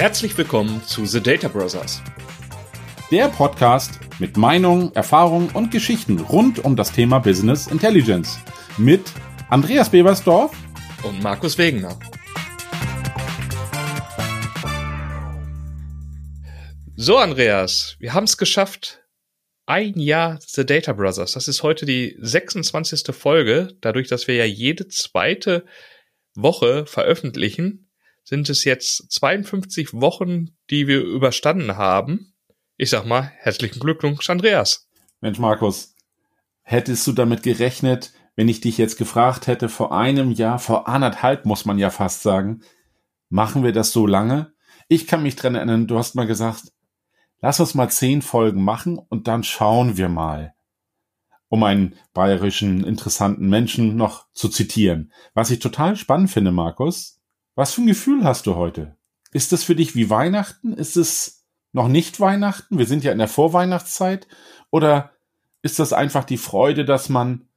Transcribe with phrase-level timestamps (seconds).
[0.00, 2.02] Herzlich willkommen zu The Data Brothers.
[3.10, 8.38] Der Podcast mit Meinungen, Erfahrungen und Geschichten rund um das Thema Business Intelligence.
[8.78, 9.12] Mit
[9.50, 10.56] Andreas Bebersdorf
[11.04, 11.98] und Markus Wegener.
[16.96, 19.02] So, Andreas, wir haben es geschafft.
[19.66, 21.32] Ein Jahr The Data Brothers.
[21.32, 23.14] Das ist heute die 26.
[23.14, 23.76] Folge.
[23.82, 25.66] Dadurch, dass wir ja jede zweite
[26.34, 27.89] Woche veröffentlichen,
[28.30, 32.32] sind es jetzt 52 Wochen, die wir überstanden haben.
[32.76, 34.88] Ich sag mal, herzlichen Glückwunsch, Andreas.
[35.20, 35.96] Mensch, Markus,
[36.62, 41.44] hättest du damit gerechnet, wenn ich dich jetzt gefragt hätte, vor einem Jahr, vor anderthalb
[41.44, 42.62] muss man ja fast sagen,
[43.30, 44.52] machen wir das so lange?
[44.86, 46.72] Ich kann mich dran erinnern, du hast mal gesagt,
[47.40, 50.54] lass uns mal zehn Folgen machen und dann schauen wir mal.
[51.48, 55.10] Um einen bayerischen, interessanten Menschen noch zu zitieren.
[55.34, 57.19] Was ich total spannend finde, Markus,
[57.54, 58.96] was für ein Gefühl hast du heute?
[59.32, 60.72] Ist es für dich wie Weihnachten?
[60.72, 62.78] Ist es noch nicht Weihnachten?
[62.78, 64.26] Wir sind ja in der Vorweihnachtszeit.
[64.70, 65.12] Oder
[65.62, 67.48] ist das einfach die Freude, dass man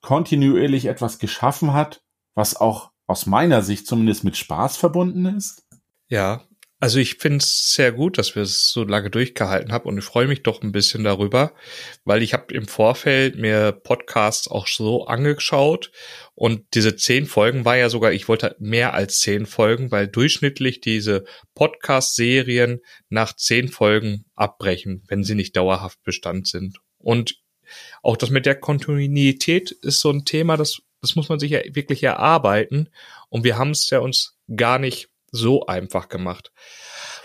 [0.00, 2.02] kontinuierlich etwas geschaffen hat,
[2.34, 5.66] was auch aus meiner Sicht zumindest mit Spaß verbunden ist?
[6.08, 6.42] Ja,
[6.82, 10.04] also ich finde es sehr gut, dass wir es so lange durchgehalten haben und ich
[10.04, 11.54] freue mich doch ein bisschen darüber,
[12.04, 15.92] weil ich habe im Vorfeld mir Podcasts auch so angeschaut
[16.34, 20.80] und diese zehn Folgen war ja sogar, ich wollte mehr als zehn Folgen, weil durchschnittlich
[20.80, 26.78] diese Podcast-Serien nach zehn Folgen abbrechen, wenn sie nicht dauerhaft Bestand sind.
[26.98, 27.36] Und
[28.02, 31.60] auch das mit der Kontinuität ist so ein Thema, das, das muss man sich ja
[31.74, 32.88] wirklich erarbeiten
[33.28, 36.52] und wir haben es ja uns gar nicht so einfach gemacht.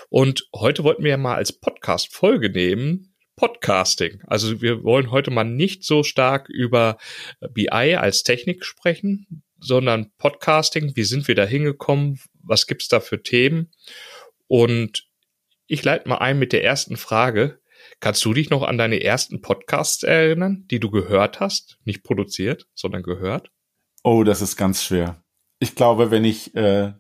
[0.10, 4.22] Und heute wollten wir ja mal als Podcast Folge nehmen, Podcasting.
[4.26, 6.98] Also wir wollen heute mal nicht so stark über
[7.52, 10.96] BI als Technik sprechen, sondern Podcasting.
[10.96, 12.20] Wie sind wir da hingekommen?
[12.42, 13.72] Was gibt's da für Themen?
[14.48, 15.08] Und
[15.68, 17.60] ich leite mal ein mit der ersten Frage.
[18.00, 21.78] Kannst du dich noch an deine ersten Podcasts erinnern, die du gehört hast?
[21.84, 23.52] Nicht produziert, sondern gehört?
[24.04, 25.24] Oh, das ist ganz schwer.
[25.60, 26.94] Ich glaube, wenn ich äh,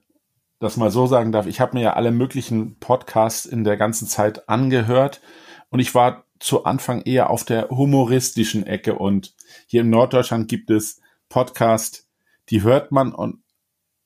[0.59, 4.07] das mal so sagen darf, ich habe mir ja alle möglichen Podcasts in der ganzen
[4.07, 5.21] Zeit angehört
[5.69, 9.35] und ich war zu Anfang eher auf der humoristischen Ecke und
[9.67, 12.07] hier in Norddeutschland gibt es Podcasts,
[12.49, 13.41] die hört man und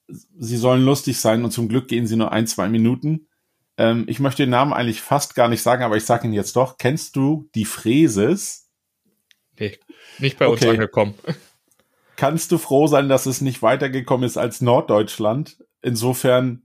[0.07, 3.27] sie sollen lustig sein und zum Glück gehen sie nur ein, zwei Minuten.
[3.77, 6.55] Ähm, ich möchte den Namen eigentlich fast gar nicht sagen, aber ich sage ihn jetzt
[6.55, 6.77] doch.
[6.77, 8.69] Kennst du die Fräses?
[9.57, 9.77] Nee,
[10.19, 10.71] nicht bei uns okay.
[10.71, 11.13] angekommen.
[12.15, 15.57] Kannst du froh sein, dass es nicht weitergekommen ist als Norddeutschland?
[15.81, 16.63] Insofern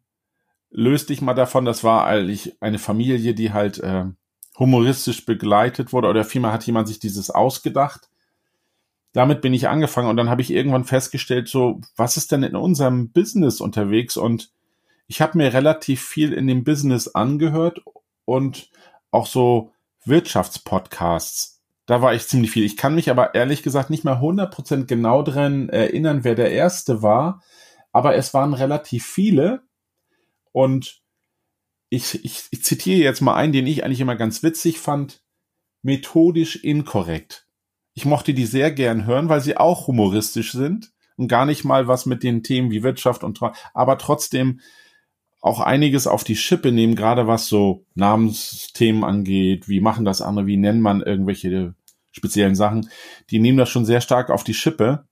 [0.70, 4.04] löst dich mal davon, das war eigentlich eine Familie, die halt äh,
[4.58, 8.08] humoristisch begleitet wurde oder vielmehr hat jemand sich dieses ausgedacht.
[9.12, 12.56] Damit bin ich angefangen und dann habe ich irgendwann festgestellt, so, was ist denn in
[12.56, 14.16] unserem Business unterwegs?
[14.16, 14.50] Und
[15.06, 17.80] ich habe mir relativ viel in dem Business angehört
[18.24, 18.70] und
[19.10, 19.72] auch so
[20.04, 21.62] Wirtschaftspodcasts.
[21.86, 22.64] Da war ich ziemlich viel.
[22.64, 27.02] Ich kann mich aber ehrlich gesagt nicht mehr 100% genau dran erinnern, wer der erste
[27.02, 27.42] war
[27.96, 29.62] aber es waren relativ viele.
[30.52, 31.00] Und
[31.88, 35.22] ich, ich, ich zitiere jetzt mal einen, den ich eigentlich immer ganz witzig fand,
[35.80, 37.48] methodisch inkorrekt.
[37.94, 41.88] Ich mochte die sehr gern hören, weil sie auch humoristisch sind und gar nicht mal
[41.88, 43.40] was mit den Themen wie Wirtschaft und
[43.72, 44.60] aber trotzdem
[45.40, 50.44] auch einiges auf die Schippe nehmen, gerade was so Namensthemen angeht, wie machen das andere,
[50.44, 51.74] wie nennt man irgendwelche
[52.12, 52.90] speziellen Sachen.
[53.30, 55.08] Die nehmen das schon sehr stark auf die Schippe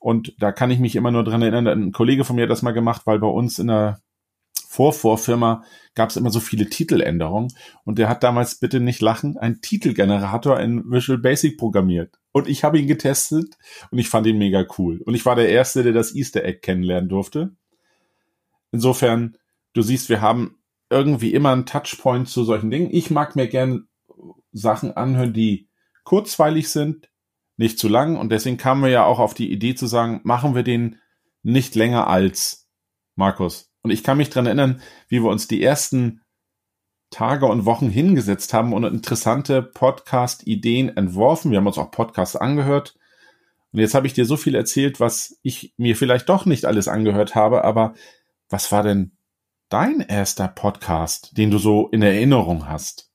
[0.00, 2.62] und da kann ich mich immer nur dran erinnern, ein Kollege von mir hat das
[2.62, 4.00] mal gemacht, weil bei uns in der
[4.66, 5.62] Vorvorfirma
[5.94, 7.52] gab es immer so viele Titeländerungen
[7.84, 12.18] und der hat damals bitte nicht lachen, einen Titelgenerator in Visual Basic programmiert.
[12.32, 13.58] Und ich habe ihn getestet
[13.90, 15.02] und ich fand ihn mega cool.
[15.04, 17.50] Und ich war der Erste, der das Easter Egg kennenlernen durfte.
[18.72, 19.36] Insofern,
[19.74, 22.88] du siehst, wir haben irgendwie immer einen Touchpoint zu solchen Dingen.
[22.90, 23.88] Ich mag mir gern
[24.52, 25.68] Sachen anhören, die
[26.04, 27.09] kurzweilig sind,
[27.60, 28.16] nicht zu lang.
[28.16, 30.98] Und deswegen kamen wir ja auch auf die Idee zu sagen, machen wir den
[31.42, 32.66] nicht länger als
[33.16, 33.70] Markus.
[33.82, 36.22] Und ich kann mich dran erinnern, wie wir uns die ersten
[37.10, 41.50] Tage und Wochen hingesetzt haben und interessante Podcast-Ideen entworfen.
[41.50, 42.96] Wir haben uns auch Podcasts angehört.
[43.72, 46.88] Und jetzt habe ich dir so viel erzählt, was ich mir vielleicht doch nicht alles
[46.88, 47.64] angehört habe.
[47.64, 47.92] Aber
[48.48, 49.12] was war denn
[49.68, 53.10] dein erster Podcast, den du so in Erinnerung hast?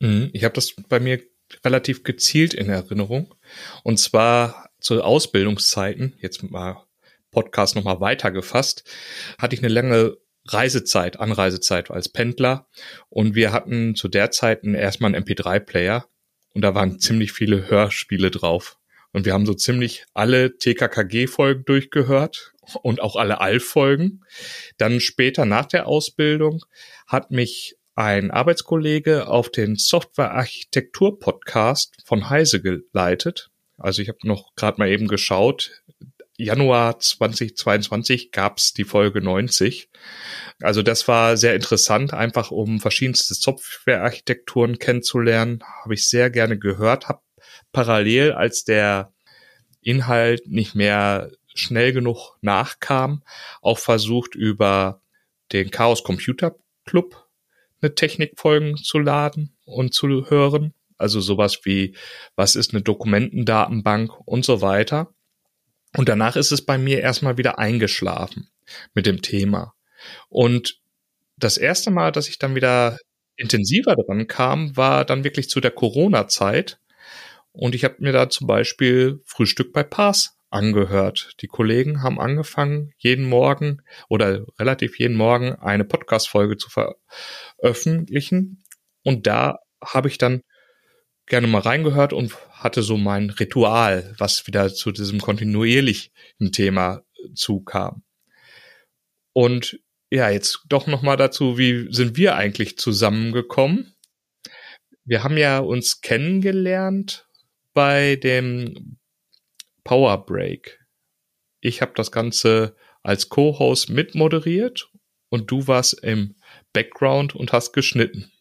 [0.00, 1.22] Mhm, ich habe das bei mir
[1.64, 3.34] relativ gezielt in Erinnerung.
[3.82, 6.84] Und zwar zu Ausbildungszeiten, jetzt mal
[7.30, 8.84] Podcast nochmal weitergefasst,
[9.38, 10.16] hatte ich eine lange
[10.46, 12.68] Reisezeit, Anreisezeit als Pendler
[13.08, 16.06] und wir hatten zu der Zeit erstmal einen MP3-Player
[16.52, 18.78] und da waren ziemlich viele Hörspiele drauf.
[19.12, 22.52] Und wir haben so ziemlich alle TKKG-Folgen durchgehört
[22.82, 24.24] und auch alle Alf-Folgen.
[24.76, 26.64] Dann später nach der Ausbildung
[27.06, 33.50] hat mich ein Arbeitskollege auf den Software-Architektur-Podcast von Heise geleitet.
[33.78, 35.82] Also ich habe noch gerade mal eben geschaut.
[36.36, 39.88] Januar 2022 gab's die Folge 90.
[40.60, 45.62] Also das war sehr interessant, einfach um verschiedenste Softwarearchitekturen kennenzulernen.
[45.82, 47.22] Habe ich sehr gerne gehört, habe
[47.72, 49.12] parallel, als der
[49.80, 53.22] Inhalt nicht mehr schnell genug nachkam,
[53.62, 55.02] auch versucht über
[55.52, 57.23] den Chaos Computer Club
[57.84, 60.74] eine Technikfolgen zu laden und zu hören.
[60.96, 61.96] Also sowas wie,
[62.36, 65.12] was ist eine Dokumentendatenbank und so weiter.
[65.96, 68.48] Und danach ist es bei mir erstmal wieder eingeschlafen
[68.94, 69.74] mit dem Thema.
[70.28, 70.80] Und
[71.36, 72.98] das erste Mal, dass ich dann wieder
[73.36, 76.78] intensiver dran kam, war dann wirklich zu der Corona-Zeit.
[77.52, 81.34] Und ich habe mir da zum Beispiel Frühstück bei Pass angehört.
[81.40, 88.62] Die Kollegen haben angefangen, jeden Morgen oder relativ jeden Morgen eine Podcast-Folge zu veröffentlichen.
[89.02, 90.42] Und da habe ich dann
[91.26, 96.12] gerne mal reingehört und hatte so mein Ritual, was wieder zu diesem kontinuierlichen
[96.52, 97.02] Thema
[97.34, 98.02] zukam.
[99.32, 99.80] Und
[100.10, 103.94] ja, jetzt doch noch mal dazu, wie sind wir eigentlich zusammengekommen?
[105.04, 107.28] Wir haben ja uns kennengelernt
[107.72, 108.96] bei dem
[109.84, 110.80] Power Break.
[111.60, 114.90] Ich habe das Ganze als Co-Host mitmoderiert
[115.28, 116.36] und du warst im
[116.72, 118.32] Background und hast geschnitten.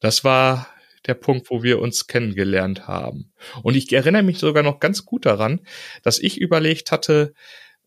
[0.00, 0.68] Das war
[1.06, 3.32] der Punkt, wo wir uns kennengelernt haben.
[3.62, 5.60] Und ich erinnere mich sogar noch ganz gut daran,
[6.02, 7.34] dass ich überlegt hatte,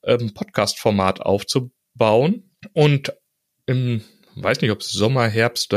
[0.03, 3.13] ähm, Podcast-Format aufzubauen und
[3.65, 4.03] im,
[4.35, 5.75] weiß nicht, ob es Sommer, Herbst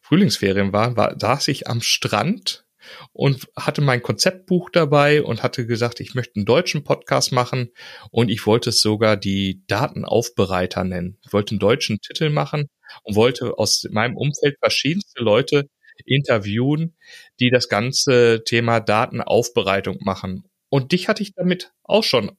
[0.00, 2.65] Frühlingsferien war, war, saß ich am Strand
[3.12, 7.70] und hatte mein Konzeptbuch dabei und hatte gesagt, ich möchte einen deutschen Podcast machen
[8.10, 11.18] und ich wollte es sogar die Datenaufbereiter nennen.
[11.24, 12.68] Ich wollte einen deutschen Titel machen
[13.02, 15.68] und wollte aus meinem Umfeld verschiedenste Leute
[16.04, 16.96] interviewen,
[17.40, 20.44] die das ganze Thema Datenaufbereitung machen.
[20.68, 22.36] Und dich hatte ich damit auch schon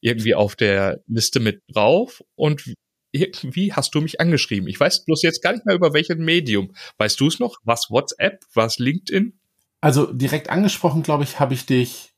[0.00, 2.74] irgendwie auf der Liste mit drauf und
[3.12, 4.68] irgendwie hast du mich angeschrieben.
[4.68, 6.72] Ich weiß bloß jetzt gar nicht mehr über welches Medium.
[6.98, 7.56] Weißt du es noch?
[7.64, 8.44] Was WhatsApp?
[8.54, 9.39] Was LinkedIn?
[9.80, 12.14] Also direkt angesprochen, glaube ich, habe ich dich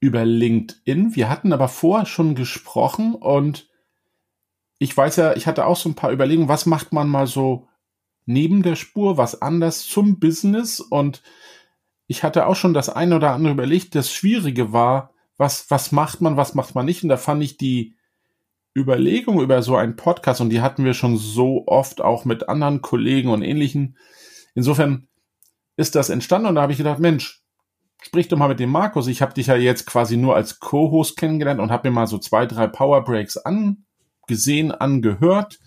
[0.00, 1.16] über LinkedIn.
[1.16, 3.70] Wir hatten aber vorher schon gesprochen und
[4.78, 7.68] ich weiß ja, ich hatte auch so ein paar Überlegungen, was macht man mal so
[8.26, 11.22] neben der Spur, was anders zum Business und
[12.06, 13.94] ich hatte auch schon das eine oder andere überlegt.
[13.94, 17.56] Das Schwierige war, was, was macht man, was macht man nicht und da fand ich
[17.56, 17.94] die
[18.76, 22.82] Überlegung über so einen Podcast und die hatten wir schon so oft auch mit anderen
[22.82, 23.96] Kollegen und ähnlichen.
[24.54, 25.08] Insofern
[25.76, 27.42] ist das entstanden und da habe ich gedacht, Mensch,
[28.02, 29.06] sprich doch mal mit dem Markus.
[29.06, 32.18] Ich habe dich ja jetzt quasi nur als Co-Host kennengelernt und habe mir mal so
[32.18, 35.58] zwei, drei Power Breaks angesehen, angehört.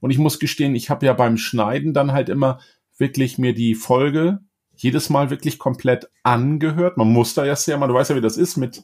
[0.00, 2.60] Und ich muss gestehen, ich habe ja beim Schneiden dann halt immer
[2.98, 4.40] wirklich mir die Folge
[4.74, 6.96] jedes Mal wirklich komplett angehört.
[6.96, 8.82] Man muss da ja sehr mal, du weißt ja, wie das ist mit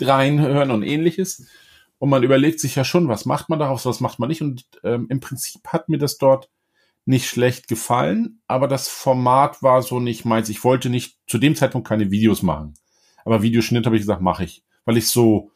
[0.00, 1.46] reinhören und ähnliches.
[1.98, 4.42] Und man überlegt sich ja schon, was macht man daraus, was macht man nicht.
[4.42, 6.48] Und ähm, im Prinzip hat mir das dort
[7.10, 10.48] nicht schlecht gefallen, aber das Format war so nicht meins.
[10.48, 12.74] Ich wollte nicht zu dem Zeitpunkt keine Videos machen.
[13.24, 14.64] Aber Videoschnitt habe ich gesagt, mache ich.
[14.84, 15.50] Weil ich so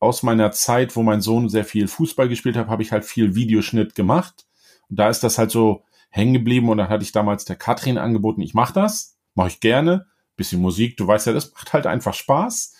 [0.00, 3.34] aus meiner Zeit, wo mein Sohn sehr viel Fußball gespielt hat, habe ich halt viel
[3.34, 4.46] Videoschnitt gemacht.
[4.88, 7.96] Und da ist das halt so hängen geblieben und dann hatte ich damals der Katrin
[7.96, 10.06] angeboten, ich mache das, mache ich gerne.
[10.36, 12.74] Bisschen Musik, du weißt ja, das macht halt einfach Spaß.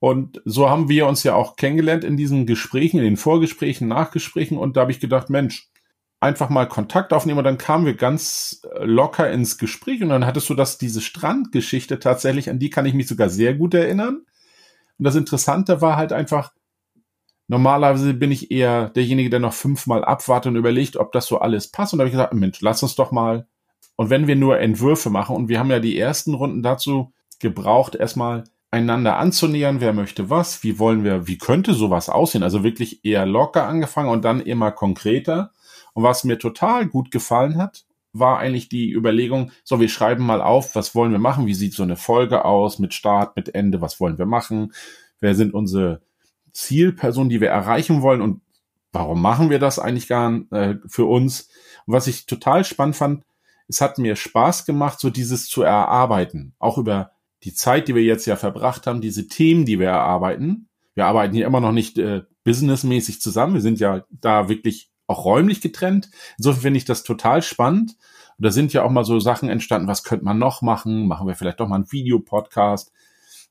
[0.00, 4.58] Und so haben wir uns ja auch kennengelernt in diesen Gesprächen, in den Vorgesprächen, Nachgesprächen.
[4.58, 5.70] Und da habe ich gedacht, Mensch,
[6.20, 10.48] einfach mal Kontakt aufnehmen und dann kamen wir ganz locker ins Gespräch und dann hattest
[10.50, 14.22] du das, diese Strandgeschichte tatsächlich, an die kann ich mich sogar sehr gut erinnern.
[14.98, 16.52] Und das Interessante war halt einfach,
[17.46, 21.70] normalerweise bin ich eher derjenige, der noch fünfmal abwartet und überlegt, ob das so alles
[21.70, 21.92] passt.
[21.92, 23.46] Und da habe ich gesagt, Mensch, lass uns doch mal.
[23.94, 27.94] Und wenn wir nur Entwürfe machen, und wir haben ja die ersten Runden dazu gebraucht,
[27.94, 32.42] erstmal einander anzunähern, wer möchte was, wie wollen wir, wie könnte sowas aussehen?
[32.42, 35.52] Also wirklich eher locker angefangen und dann immer konkreter.
[35.98, 40.40] Und was mir total gut gefallen hat, war eigentlich die Überlegung, so, wir schreiben mal
[40.40, 43.80] auf, was wollen wir machen, wie sieht so eine Folge aus, mit Start, mit Ende,
[43.80, 44.72] was wollen wir machen,
[45.18, 46.00] wer sind unsere
[46.52, 48.20] Zielpersonen, die wir erreichen wollen?
[48.20, 48.42] Und
[48.92, 51.48] warum machen wir das eigentlich gar äh, für uns?
[51.86, 53.24] Und was ich total spannend fand,
[53.66, 57.10] es hat mir Spaß gemacht, so dieses zu erarbeiten, auch über
[57.42, 60.68] die Zeit, die wir jetzt ja verbracht haben, diese Themen, die wir erarbeiten.
[60.94, 65.24] Wir arbeiten hier immer noch nicht äh, businessmäßig zusammen, wir sind ja da wirklich auch
[65.24, 66.10] räumlich getrennt.
[66.36, 67.96] Insofern finde ich das total spannend.
[68.36, 71.08] Und da sind ja auch mal so Sachen entstanden, was könnte man noch machen?
[71.08, 72.92] Machen wir vielleicht doch mal einen Videopodcast.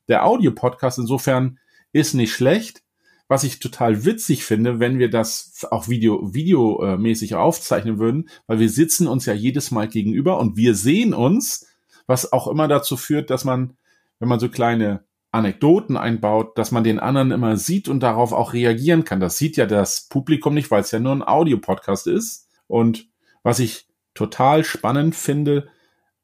[0.08, 1.60] Der Audiopodcast insofern
[1.92, 2.84] ist nicht schlecht,
[3.28, 8.70] was ich total witzig finde, wenn wir das auch video, videomäßig aufzeichnen würden, weil wir
[8.70, 11.68] sitzen uns ja jedes Mal gegenüber und wir sehen uns,
[12.06, 13.76] was auch immer dazu führt, dass man,
[14.20, 18.54] wenn man so kleine Anekdoten einbaut, dass man den anderen immer sieht und darauf auch
[18.54, 19.20] reagieren kann.
[19.20, 22.48] Das sieht ja das Publikum nicht, weil es ja nur ein Audiopodcast ist.
[22.68, 23.08] Und
[23.44, 25.68] was ich total spannend finde,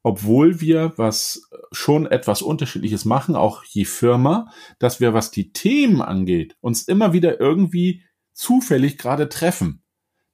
[0.02, 6.02] obwohl wir was schon etwas unterschiedliches machen, auch je Firma, dass wir, was die Themen
[6.02, 9.82] angeht, uns immer wieder irgendwie zufällig gerade treffen.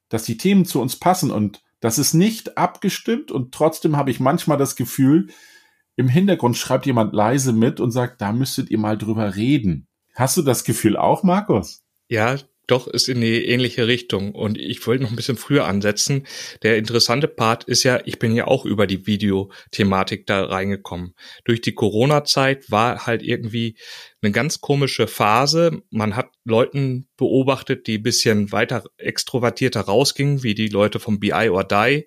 [0.09, 4.19] Dass die Themen zu uns passen und das ist nicht abgestimmt und trotzdem habe ich
[4.19, 5.29] manchmal das Gefühl,
[5.95, 9.87] im Hintergrund schreibt jemand leise mit und sagt, da müsstet ihr mal drüber reden.
[10.15, 11.81] Hast du das Gefühl auch, Markus?
[12.07, 14.33] Ja, doch ist in die ähnliche Richtung.
[14.33, 16.25] Und ich wollte noch ein bisschen früher ansetzen.
[16.63, 21.13] Der interessante Part ist ja, ich bin ja auch über die Videothematik da reingekommen.
[21.43, 23.77] Durch die Corona-Zeit war halt irgendwie
[24.21, 25.81] eine ganz komische Phase.
[25.89, 31.65] Man hat Leuten beobachtet, die bisschen weiter extrovertierter rausgingen, wie die Leute vom BI or
[31.65, 32.05] Die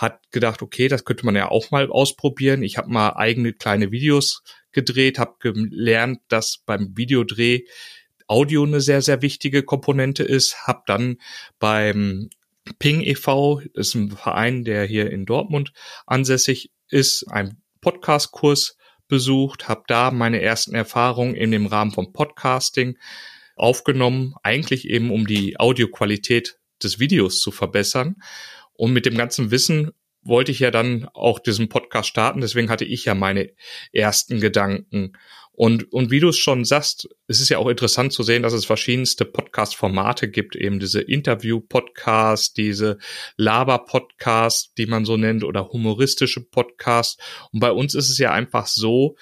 [0.00, 2.62] hat gedacht, okay, das könnte man ja auch mal ausprobieren.
[2.62, 4.42] Ich habe mal eigene kleine Videos
[4.72, 7.64] gedreht, habe gelernt, dass beim Videodreh
[8.26, 11.18] Audio eine sehr, sehr wichtige Komponente ist, habe dann
[11.58, 12.30] beim
[12.78, 15.72] Ping e.V., das ist ein Verein, der hier in Dortmund
[16.06, 18.76] ansässig ist, einen Podcast-Kurs
[19.08, 22.96] besucht, habe da meine ersten Erfahrungen in dem Rahmen von Podcasting
[23.56, 28.16] aufgenommen, eigentlich eben um die Audioqualität des Videos zu verbessern.
[28.80, 29.90] Und mit dem ganzen Wissen
[30.22, 33.50] wollte ich ja dann auch diesen Podcast starten, deswegen hatte ich ja meine
[33.92, 35.12] ersten Gedanken.
[35.52, 38.54] Und, und wie du es schon sagst, es ist ja auch interessant zu sehen, dass
[38.54, 42.96] es verschiedenste Podcast-Formate gibt, eben diese Interview-Podcast, diese
[43.36, 47.20] Laber-Podcast, die man so nennt, oder humoristische Podcast.
[47.52, 49.16] Und bei uns ist es ja einfach so,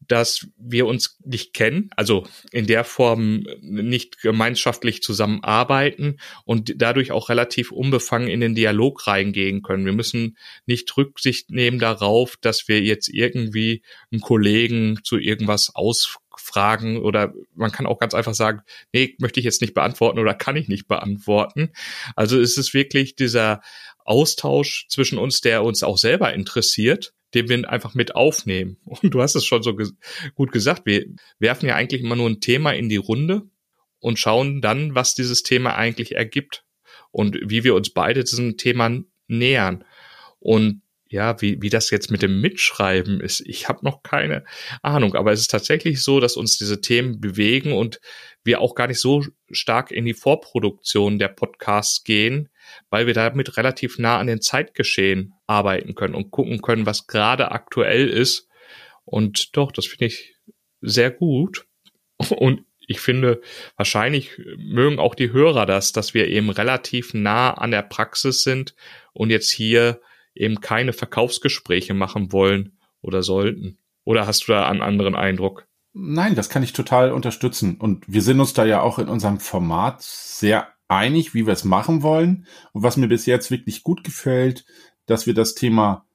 [0.00, 7.28] dass wir uns nicht kennen, also in der Form nicht gemeinschaftlich zusammenarbeiten und dadurch auch
[7.28, 9.86] relativ unbefangen in den Dialog reingehen können.
[9.86, 10.36] Wir müssen
[10.66, 17.72] nicht Rücksicht nehmen darauf, dass wir jetzt irgendwie einen Kollegen zu irgendwas ausfragen oder man
[17.72, 18.60] kann auch ganz einfach sagen,
[18.92, 21.70] nee, möchte ich jetzt nicht beantworten oder kann ich nicht beantworten.
[22.16, 23.62] Also es ist wirklich dieser
[24.04, 28.78] Austausch zwischen uns, der uns auch selber interessiert den wir einfach mit aufnehmen.
[28.84, 29.94] Und du hast es schon so ges
[30.34, 31.06] gut gesagt, wir
[31.38, 33.42] werfen ja eigentlich immer nur ein Thema in die Runde
[34.00, 36.64] und schauen dann, was dieses Thema eigentlich ergibt
[37.10, 39.84] und wie wir uns beide diesem Thema nähern.
[40.40, 44.44] Und ja, wie, wie das jetzt mit dem Mitschreiben ist, ich habe noch keine
[44.82, 48.00] Ahnung, aber es ist tatsächlich so, dass uns diese Themen bewegen und
[48.42, 52.48] wir auch gar nicht so stark in die Vorproduktion der Podcasts gehen,
[52.94, 57.50] weil wir damit relativ nah an den Zeitgeschehen arbeiten können und gucken können, was gerade
[57.50, 58.46] aktuell ist.
[59.04, 60.36] Und doch, das finde ich
[60.80, 61.66] sehr gut.
[62.30, 63.40] Und ich finde,
[63.76, 68.76] wahrscheinlich mögen auch die Hörer das, dass wir eben relativ nah an der Praxis sind
[69.12, 70.00] und jetzt hier
[70.32, 73.78] eben keine Verkaufsgespräche machen wollen oder sollten.
[74.04, 75.66] Oder hast du da einen anderen Eindruck?
[75.94, 77.76] Nein, das kann ich total unterstützen.
[77.76, 81.64] Und wir sind uns da ja auch in unserem Format sehr einig, wie wir es
[81.64, 82.46] machen wollen.
[82.72, 84.64] Und was mir bis jetzt wirklich gut gefällt,
[85.06, 86.06] dass wir das Thema,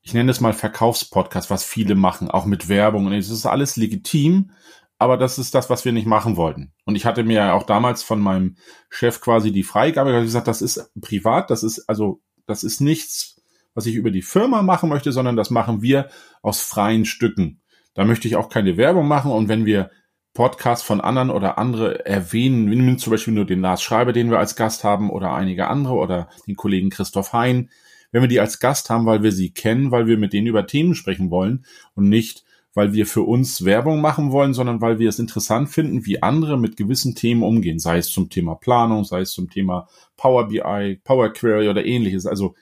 [0.00, 3.06] ich nenne es mal Verkaufspodcast, was viele machen, auch mit Werbung.
[3.06, 4.52] Und es ist alles legitim,
[4.98, 6.72] aber das ist das, was wir nicht machen wollten.
[6.84, 8.56] Und ich hatte mir ja auch damals von meinem
[8.88, 13.40] Chef quasi die Freigabe gesagt, das ist privat, das ist also, das ist nichts,
[13.74, 16.08] was ich über die Firma machen möchte, sondern das machen wir
[16.42, 17.60] aus freien Stücken.
[17.94, 19.32] Da möchte ich auch keine Werbung machen.
[19.32, 19.90] Und wenn wir
[20.34, 24.38] Podcasts von anderen oder andere erwähnen, nehmen zum Beispiel nur den Lars Schreiber, den wir
[24.38, 27.70] als Gast haben, oder einige andere oder den Kollegen Christoph Hein.
[28.12, 30.66] Wenn wir die als Gast haben, weil wir sie kennen, weil wir mit denen über
[30.66, 35.08] Themen sprechen wollen und nicht, weil wir für uns Werbung machen wollen, sondern weil wir
[35.08, 39.20] es interessant finden, wie andere mit gewissen Themen umgehen, sei es zum Thema Planung, sei
[39.20, 42.26] es zum Thema Power BI, Power Query oder ähnliches.
[42.26, 42.54] Also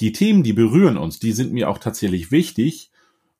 [0.00, 2.90] die Themen, die berühren uns, die sind mir auch tatsächlich wichtig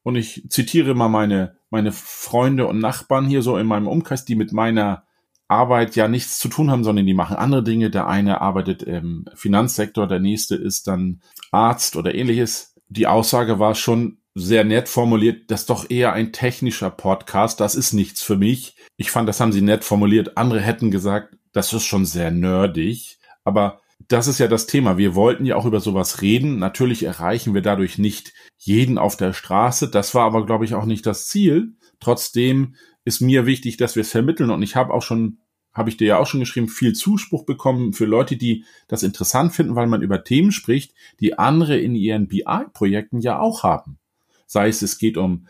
[0.02, 4.36] und ich zitiere mal meine, meine Freunde und Nachbarn hier so in meinem Umkreis, die
[4.36, 5.04] mit meiner
[5.48, 7.90] Arbeit ja nichts zu tun haben, sondern die machen andere Dinge.
[7.90, 12.74] Der eine arbeitet im Finanzsektor, der nächste ist dann Arzt oder ähnliches.
[12.88, 17.74] Die Aussage war schon sehr nett formuliert, das ist doch eher ein technischer Podcast, das
[17.74, 18.76] ist nichts für mich.
[18.96, 20.38] Ich fand, das haben sie nett formuliert.
[20.38, 23.18] Andere hätten gesagt, das ist schon sehr nerdig.
[23.44, 24.98] Aber das ist ja das Thema.
[24.98, 26.58] Wir wollten ja auch über sowas reden.
[26.58, 29.90] Natürlich erreichen wir dadurch nicht jeden auf der Straße.
[29.90, 31.74] Das war aber, glaube ich, auch nicht das Ziel.
[32.00, 34.50] Trotzdem ist mir wichtig, dass wir es vermitteln.
[34.50, 35.38] Und ich habe auch schon,
[35.72, 39.52] habe ich dir ja auch schon geschrieben, viel Zuspruch bekommen für Leute, die das interessant
[39.52, 43.98] finden, weil man über Themen spricht, die andere in ihren BI-Projekten ja auch haben.
[44.46, 45.46] Sei es, es geht um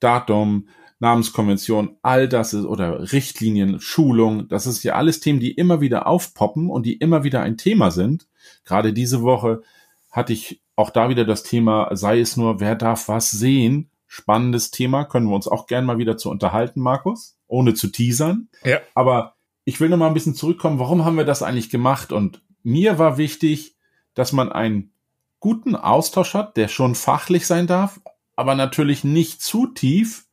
[0.00, 5.80] Datum, Namenskonvention, all das ist, oder Richtlinien, Schulung, das ist ja alles Themen, die immer
[5.80, 8.26] wieder aufpoppen und die immer wieder ein Thema sind.
[8.64, 9.62] Gerade diese Woche
[10.10, 13.90] hatte ich auch da wieder das Thema, sei es nur, wer darf was sehen.
[14.06, 18.48] Spannendes Thema, können wir uns auch gern mal wieder zu unterhalten, Markus, ohne zu teasern.
[18.64, 18.80] Ja.
[18.94, 19.34] Aber
[19.64, 22.12] ich will noch mal ein bisschen zurückkommen, warum haben wir das eigentlich gemacht?
[22.12, 23.74] Und mir war wichtig,
[24.14, 24.92] dass man einen
[25.40, 28.00] guten Austausch hat, der schon fachlich sein darf,
[28.36, 30.25] aber natürlich nicht zu tief.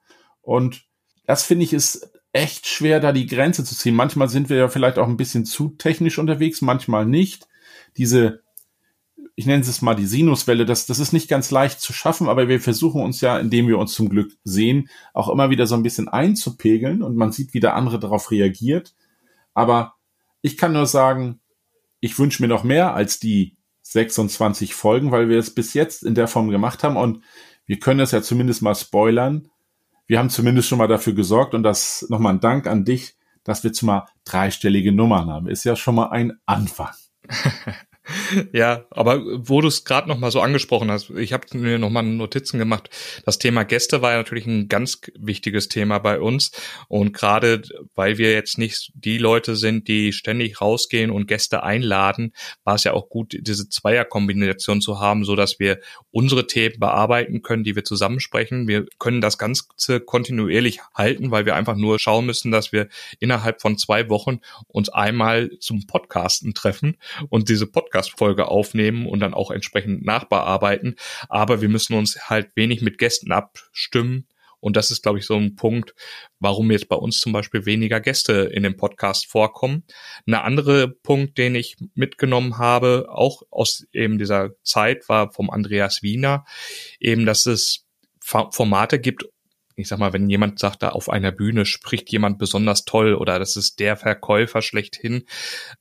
[0.44, 0.86] Und
[1.26, 3.96] das finde ich ist echt schwer, da die Grenze zu ziehen.
[3.96, 7.48] Manchmal sind wir ja vielleicht auch ein bisschen zu technisch unterwegs, manchmal nicht.
[7.96, 8.42] Diese,
[9.36, 12.48] ich nenne es mal die Sinuswelle, das, das ist nicht ganz leicht zu schaffen, aber
[12.48, 15.84] wir versuchen uns ja, indem wir uns zum Glück sehen, auch immer wieder so ein
[15.84, 18.96] bisschen einzupegeln und man sieht, wie der andere darauf reagiert.
[19.54, 19.96] Aber
[20.42, 21.40] ich kann nur sagen,
[22.00, 26.16] ich wünsche mir noch mehr als die 26 Folgen, weil wir es bis jetzt in
[26.16, 27.24] der Form gemacht haben und
[27.66, 29.50] wir können es ja zumindest mal spoilern.
[30.07, 33.63] Wir haben zumindest schon mal dafür gesorgt und das nochmal ein Dank an dich, dass
[33.63, 35.48] wir jetzt mal dreistellige Nummern haben.
[35.48, 36.93] Ist ja schon mal ein Anfang.
[38.51, 41.89] Ja, aber wo du es gerade noch mal so angesprochen hast, ich habe mir noch
[41.89, 42.89] mal Notizen gemacht.
[43.25, 46.51] Das Thema Gäste war ja natürlich ein ganz wichtiges Thema bei uns
[46.89, 47.62] und gerade
[47.95, 52.33] weil wir jetzt nicht die Leute sind, die ständig rausgehen und Gäste einladen,
[52.65, 55.79] war es ja auch gut, diese Zweierkombination zu haben, so dass wir
[56.12, 58.67] unsere Themen bearbeiten können, die wir zusammensprechen.
[58.67, 63.62] Wir können das Ganze kontinuierlich halten, weil wir einfach nur schauen müssen, dass wir innerhalb
[63.62, 66.98] von zwei Wochen uns einmal zum Podcasten treffen
[67.29, 70.96] und diese Podcast Podcast-Folge aufnehmen und dann auch entsprechend nachbearbeiten.
[71.30, 74.28] Aber wir müssen uns halt wenig mit Gästen abstimmen.
[74.60, 75.94] Und das ist, glaube ich, so ein Punkt,
[76.40, 79.84] warum jetzt bei uns zum Beispiel weniger Gäste in dem Podcast vorkommen.
[80.26, 86.02] Ein anderer Punkt, den ich mitgenommen habe, auch aus eben dieser Zeit, war vom Andreas
[86.02, 86.46] Wiener,
[87.00, 87.86] eben, dass es
[88.22, 89.26] Formate gibt,
[89.76, 93.40] ich sag mal, wenn jemand sagt, da auf einer Bühne spricht jemand besonders toll oder
[93.40, 95.26] das ist der Verkäufer schlechthin,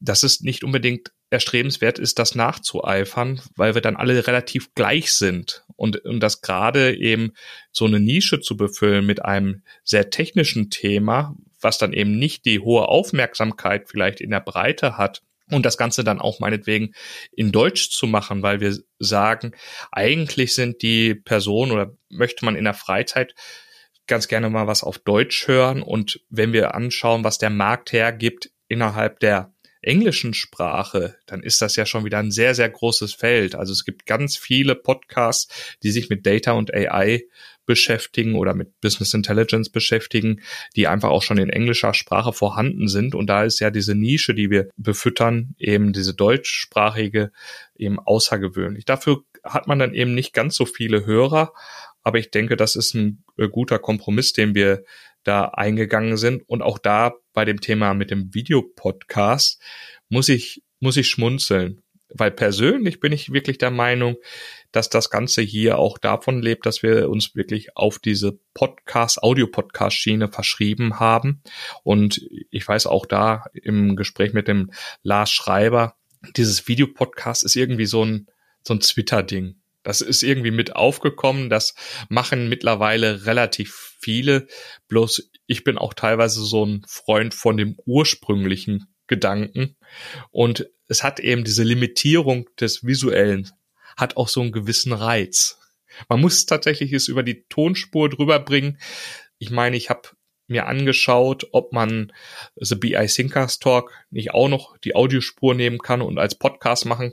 [0.00, 5.64] das ist nicht unbedingt erstrebenswert ist, das nachzueifern, weil wir dann alle relativ gleich sind.
[5.76, 7.33] Und, und das gerade eben
[7.72, 12.61] so eine Nische zu befüllen mit einem sehr technischen Thema, was dann eben nicht die
[12.61, 16.94] hohe Aufmerksamkeit vielleicht in der Breite hat, und das Ganze dann auch meinetwegen
[17.30, 19.52] in Deutsch zu machen, weil wir sagen,
[19.90, 23.35] eigentlich sind die Personen oder möchte man in der Freizeit
[24.07, 25.83] ganz gerne mal was auf Deutsch hören.
[25.83, 29.52] Und wenn wir anschauen, was der Markt hergibt innerhalb der
[29.83, 33.55] englischen Sprache, dann ist das ja schon wieder ein sehr, sehr großes Feld.
[33.55, 37.25] Also es gibt ganz viele Podcasts, die sich mit Data und AI
[37.66, 40.40] beschäftigen oder mit Business Intelligence beschäftigen,
[40.75, 43.14] die einfach auch schon in englischer Sprache vorhanden sind.
[43.14, 47.31] Und da ist ja diese Nische, die wir befüttern, eben diese deutschsprachige,
[47.77, 48.85] eben außergewöhnlich.
[48.85, 51.53] Dafür hat man dann eben nicht ganz so viele Hörer,
[52.05, 54.85] aber ich denke, das ist ein äh, guter Kompromiss, den wir
[55.24, 56.42] da eingegangen sind.
[56.48, 59.61] Und auch da bei dem Thema mit dem Videopodcast
[60.08, 61.82] muss ich, muss ich schmunzeln.
[62.14, 64.16] Weil persönlich bin ich wirklich der Meinung,
[64.70, 70.28] dass das Ganze hier auch davon lebt, dass wir uns wirklich auf diese Podcast, Audio-Podcast-Schiene
[70.28, 71.42] verschrieben haben.
[71.85, 74.70] Und ich weiß auch da im Gespräch mit dem
[75.02, 75.96] Lars Schreiber,
[76.37, 78.28] dieses Videopodcast ist irgendwie so ein,
[78.62, 79.56] so ein Twitter-Ding.
[79.83, 81.51] Das ist irgendwie mit aufgekommen.
[81.51, 81.75] Das
[82.09, 84.47] machen mittlerweile relativ viele.
[84.88, 89.77] Bloß ich bin auch teilweise so ein Freund von dem ursprünglichen Gedanken.
[90.31, 93.51] Und es hat eben diese Limitierung des Visuellen,
[93.97, 95.59] hat auch so einen gewissen Reiz.
[96.09, 98.79] Man muss tatsächlich es über die Tonspur drüber bringen.
[99.38, 100.09] Ich meine, ich habe
[100.46, 102.12] mir angeschaut, ob man
[102.57, 107.12] The BI Thinkers Talk nicht auch noch die Audiospur nehmen kann und als Podcast machen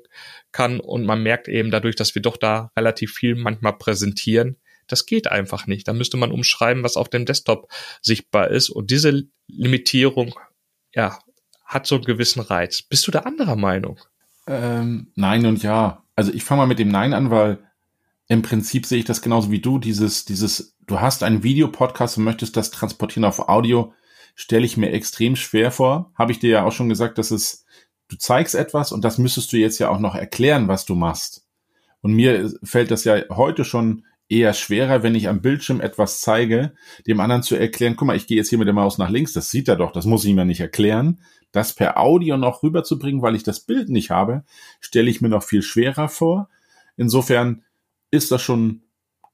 [0.52, 0.80] kann.
[0.80, 5.32] Und man merkt eben dadurch, dass wir doch da relativ viel manchmal präsentieren, das geht
[5.32, 5.88] einfach nicht.
[5.88, 8.70] Da müsste man umschreiben, was auf dem Desktop sichtbar ist.
[8.70, 10.34] Und diese Limitierung,
[10.94, 11.20] ja,
[11.64, 12.82] hat so einen gewissen Reiz.
[12.82, 14.00] Bist du da anderer Meinung?
[14.48, 16.04] Ähm, nein und ja.
[16.16, 17.60] Also ich fange mal mit dem Nein an, weil
[18.30, 19.80] im Prinzip sehe ich das genauso wie du.
[19.80, 23.92] Dieses, dieses, du hast einen Videopodcast und möchtest das transportieren auf Audio,
[24.36, 26.12] stelle ich mir extrem schwer vor.
[26.16, 27.66] Habe ich dir ja auch schon gesagt, dass es,
[28.08, 31.48] du zeigst etwas und das müsstest du jetzt ja auch noch erklären, was du machst.
[32.02, 36.74] Und mir fällt das ja heute schon eher schwerer, wenn ich am Bildschirm etwas zeige,
[37.08, 39.34] dem anderen zu erklären, guck mal, ich gehe jetzt hier mit der Maus nach links,
[39.34, 41.20] das sieht er doch, das muss ich ja nicht erklären.
[41.52, 44.44] Das per Audio noch rüberzubringen, weil ich das Bild nicht habe,
[44.80, 46.48] stelle ich mir noch viel schwerer vor.
[46.96, 47.64] Insofern
[48.12, 48.84] ist das schon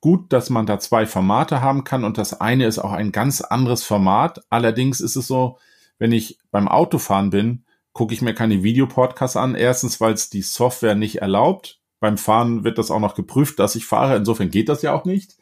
[0.01, 3.41] gut, dass man da zwei Formate haben kann und das eine ist auch ein ganz
[3.41, 4.41] anderes Format.
[4.49, 5.57] Allerdings ist es so,
[5.97, 9.55] wenn ich beim Autofahren bin, gucke ich mir keine Videopodcasts an.
[9.55, 13.75] Erstens, weil es die Software nicht erlaubt beim Fahren wird das auch noch geprüft, dass
[13.75, 14.15] ich fahre.
[14.15, 15.38] Insofern geht das ja auch nicht.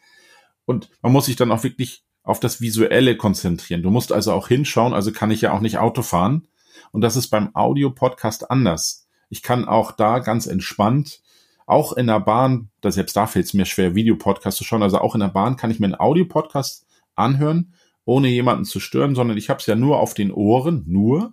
[0.64, 3.82] Und man muss sich dann auch wirklich auf das Visuelle konzentrieren.
[3.82, 6.48] Du musst also auch hinschauen, also kann ich ja auch nicht Auto fahren.
[6.90, 9.08] Und das ist beim Audio-Podcast anders.
[9.28, 11.20] Ich kann auch da ganz entspannt,
[11.66, 14.98] auch in der Bahn, da selbst da fällt es mir schwer, Videopodcast zu schauen, also
[14.98, 17.74] auch in der Bahn kann ich mir einen Audio-Podcast anhören,
[18.04, 21.32] ohne jemanden zu stören, sondern ich habe es ja nur auf den Ohren, nur.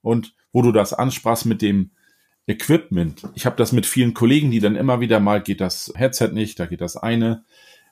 [0.00, 1.90] Und wo du das ansprachst mit dem
[2.46, 3.28] Equipment.
[3.34, 6.58] Ich habe das mit vielen Kollegen, die dann immer wieder mal geht das Headset nicht,
[6.60, 7.44] da geht das eine.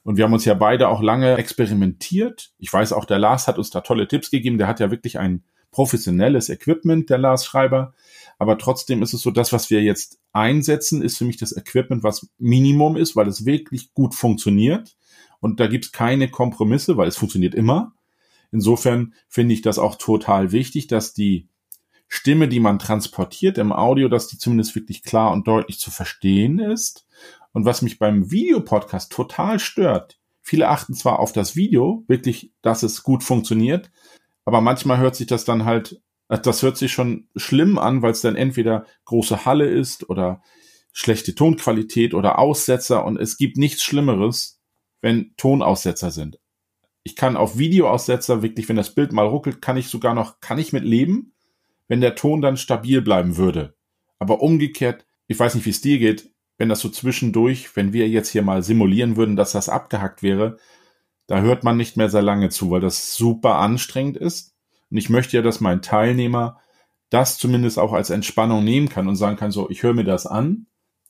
[0.04, 2.52] Und wir haben uns ja beide auch lange experimentiert.
[2.58, 4.58] Ich weiß auch, der Lars hat uns da tolle Tipps gegeben.
[4.58, 7.94] Der hat ja wirklich ein professionelles Equipment, der Lars Schreiber.
[8.38, 12.02] Aber trotzdem ist es so, das, was wir jetzt einsetzen, ist für mich das Equipment,
[12.02, 14.96] was Minimum ist, weil es wirklich gut funktioniert.
[15.40, 17.94] Und da gibt es keine Kompromisse, weil es funktioniert immer.
[18.50, 21.48] Insofern finde ich das auch total wichtig, dass die
[22.08, 26.58] Stimme, die man transportiert im Audio, dass die zumindest wirklich klar und deutlich zu verstehen
[26.58, 27.06] ist.
[27.52, 32.82] Und was mich beim Videopodcast total stört, viele achten zwar auf das Video, wirklich, dass
[32.82, 33.90] es gut funktioniert,
[34.44, 38.22] aber manchmal hört sich das dann halt, das hört sich schon schlimm an, weil es
[38.22, 40.42] dann entweder große Halle ist oder
[40.92, 44.60] schlechte Tonqualität oder Aussetzer und es gibt nichts Schlimmeres,
[45.00, 46.38] wenn Tonaussetzer sind.
[47.02, 50.58] Ich kann auf Videoaussetzer wirklich, wenn das Bild mal ruckelt, kann ich sogar noch, kann
[50.58, 51.34] ich mit leben,
[51.88, 53.76] wenn der Ton dann stabil bleiben würde.
[54.18, 58.08] Aber umgekehrt, ich weiß nicht, wie es dir geht, wenn das so zwischendurch, wenn wir
[58.08, 60.56] jetzt hier mal simulieren würden, dass das abgehackt wäre,
[61.26, 64.53] da hört man nicht mehr sehr lange zu, weil das super anstrengend ist.
[64.94, 66.60] Und ich möchte ja, dass mein Teilnehmer
[67.10, 70.24] das zumindest auch als Entspannung nehmen kann und sagen kann, so, ich höre mir das
[70.24, 70.66] an.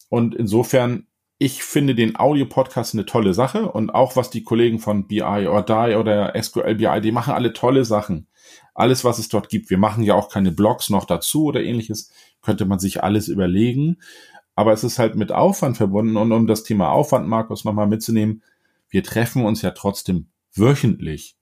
[0.08, 5.06] Und insofern, ich finde den Audio-Podcast eine tolle Sache und auch was die Kollegen von
[5.06, 8.26] BI or Die oder SQL BI, die machen alle tolle Sachen.
[8.72, 9.68] Alles, was es dort gibt.
[9.68, 12.10] Wir machen ja auch keine Blogs noch dazu oder ähnliches.
[12.40, 13.98] Könnte man sich alles überlegen.
[14.54, 16.16] Aber es ist halt mit Aufwand verbunden.
[16.16, 18.42] Und um das Thema Aufwand, Markus, nochmal mitzunehmen,
[18.88, 21.36] wir treffen uns ja trotzdem wöchentlich.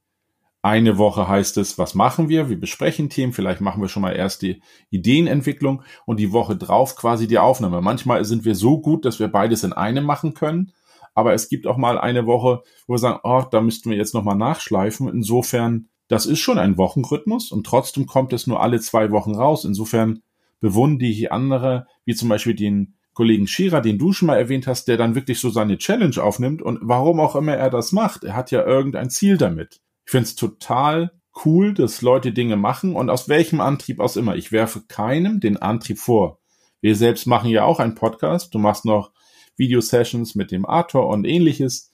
[0.64, 2.48] Eine Woche heißt es, was machen wir?
[2.48, 6.94] Wir besprechen Themen, vielleicht machen wir schon mal erst die Ideenentwicklung und die Woche drauf
[6.94, 7.80] quasi die Aufnahme.
[7.82, 10.72] Manchmal sind wir so gut, dass wir beides in einem machen können,
[11.14, 14.14] aber es gibt auch mal eine Woche, wo wir sagen, oh, da müssten wir jetzt
[14.14, 15.08] nochmal nachschleifen.
[15.08, 19.64] Insofern, das ist schon ein Wochenrhythmus und trotzdem kommt es nur alle zwei Wochen raus.
[19.64, 20.22] Insofern
[20.60, 24.86] bewundere ich andere, wie zum Beispiel den Kollegen Scherer, den du schon mal erwähnt hast,
[24.86, 28.36] der dann wirklich so seine Challenge aufnimmt und warum auch immer er das macht, er
[28.36, 29.80] hat ja irgendein Ziel damit.
[30.04, 31.12] Ich finde es total
[31.44, 34.36] cool, dass Leute Dinge machen und aus welchem Antrieb aus immer.
[34.36, 36.38] Ich werfe keinem den Antrieb vor.
[36.80, 38.54] Wir selbst machen ja auch einen Podcast.
[38.54, 39.12] Du machst noch
[39.56, 41.92] Video-Sessions mit dem Arthur und ähnliches.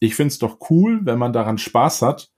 [0.00, 2.30] Ich finde es doch cool, wenn man daran Spaß hat.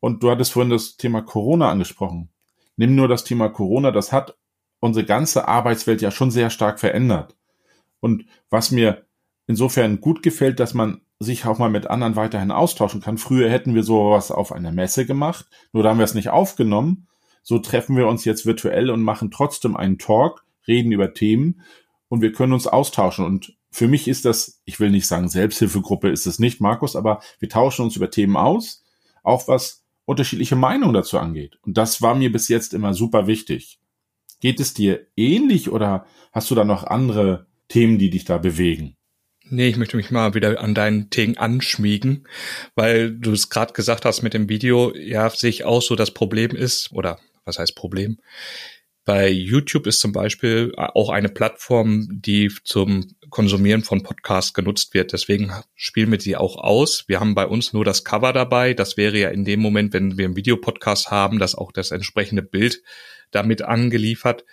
[0.00, 2.30] Und du hattest vorhin das Thema Corona angesprochen.
[2.76, 4.36] Nimm nur das Thema Corona, das hat
[4.80, 7.36] unsere ganze Arbeitswelt ja schon sehr stark verändert.
[8.00, 9.04] Und was mir
[9.46, 13.18] insofern gut gefällt, dass man sich auch mal mit anderen weiterhin austauschen kann.
[13.18, 17.06] Früher hätten wir sowas auf einer Messe gemacht, nur da haben wir es nicht aufgenommen.
[17.42, 21.62] So treffen wir uns jetzt virtuell und machen trotzdem einen Talk, reden über Themen
[22.08, 23.24] und wir können uns austauschen.
[23.24, 27.20] Und für mich ist das, ich will nicht sagen Selbsthilfegruppe ist es nicht, Markus, aber
[27.38, 28.82] wir tauschen uns über Themen aus,
[29.22, 31.58] auch was unterschiedliche Meinungen dazu angeht.
[31.62, 33.78] Und das war mir bis jetzt immer super wichtig.
[34.40, 38.96] Geht es dir ähnlich oder hast du da noch andere Themen, die dich da bewegen?
[39.52, 42.28] Nee, ich möchte mich mal wieder an deinen Themen anschmiegen,
[42.76, 46.12] weil du es gerade gesagt hast mit dem Video, ja, sehe ich auch so, das
[46.12, 48.18] Problem ist, oder was heißt Problem?
[49.04, 55.12] Bei YouTube ist zum Beispiel auch eine Plattform, die zum Konsumieren von Podcasts genutzt wird.
[55.12, 57.04] Deswegen spielen wir die auch aus.
[57.08, 58.72] Wir haben bei uns nur das Cover dabei.
[58.72, 62.42] Das wäre ja in dem Moment, wenn wir einen Videopodcast haben, dass auch das entsprechende
[62.42, 62.82] Bild
[63.32, 64.44] damit angeliefert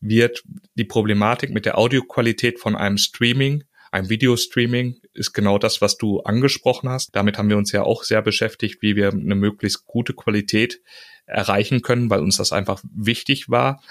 [0.00, 0.44] wird.
[0.76, 6.20] Die Problematik mit der Audioqualität von einem Streaming, einem Videostreaming ist genau das, was du
[6.20, 7.14] angesprochen hast.
[7.14, 10.80] Damit haben wir uns ja auch sehr beschäftigt, wie wir eine möglichst gute Qualität
[11.26, 13.82] erreichen können, weil uns das einfach wichtig war.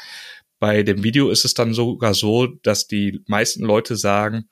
[0.59, 4.47] Bei dem Video ist es dann sogar so, dass die meisten Leute sagen,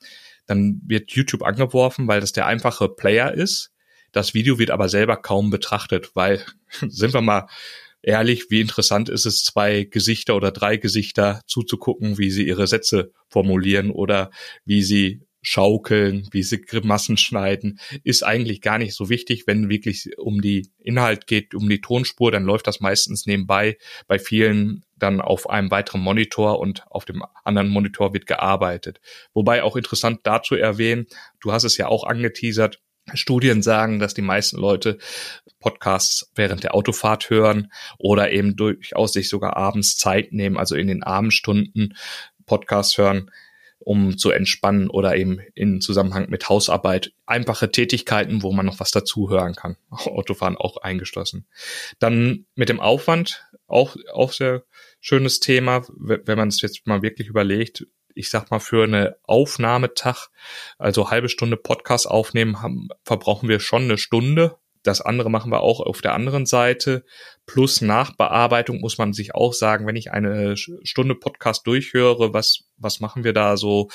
[0.46, 3.70] dann wird YouTube angeworfen, weil das der einfache Player ist.
[4.12, 6.44] Das Video wird aber selber kaum betrachtet, weil,
[6.80, 7.48] sind wir mal
[8.02, 13.12] ehrlich, wie interessant ist es, zwei Gesichter oder drei Gesichter zuzugucken, wie sie ihre Sätze
[13.28, 14.30] formulieren oder
[14.64, 19.46] wie sie schaukeln, wie sie Grimassen schneiden, ist eigentlich gar nicht so wichtig.
[19.46, 23.76] Wenn wirklich um die Inhalt geht, um die Tonspur, dann läuft das meistens nebenbei.
[24.08, 29.00] Bei vielen dann auf einem weiteren Monitor und auf dem anderen Monitor wird gearbeitet.
[29.34, 31.06] Wobei auch interessant dazu erwähnen,
[31.40, 32.80] du hast es ja auch angeteasert,
[33.12, 34.96] Studien sagen, dass die meisten Leute
[35.60, 40.86] Podcasts während der Autofahrt hören oder eben durchaus sich sogar abends Zeit nehmen, also in
[40.86, 41.96] den Abendstunden
[42.46, 43.30] Podcasts hören.
[43.78, 47.12] Um zu entspannen oder eben in Zusammenhang mit Hausarbeit.
[47.26, 49.76] Einfache Tätigkeiten, wo man noch was dazu hören kann.
[49.90, 51.46] Autofahren auch eingeschlossen.
[51.98, 54.64] Dann mit dem Aufwand, auch, auch sehr
[55.00, 57.86] schönes Thema, wenn man es jetzt mal wirklich überlegt.
[58.14, 60.28] Ich sag mal, für eine Aufnahmetag,
[60.78, 65.62] also halbe Stunde Podcast aufnehmen, haben, verbrauchen wir schon eine Stunde das andere machen wir
[65.62, 67.04] auch auf der anderen Seite.
[67.46, 73.00] Plus Nachbearbeitung muss man sich auch sagen, wenn ich eine Stunde Podcast durchhöre, was, was
[73.00, 73.88] machen wir da so?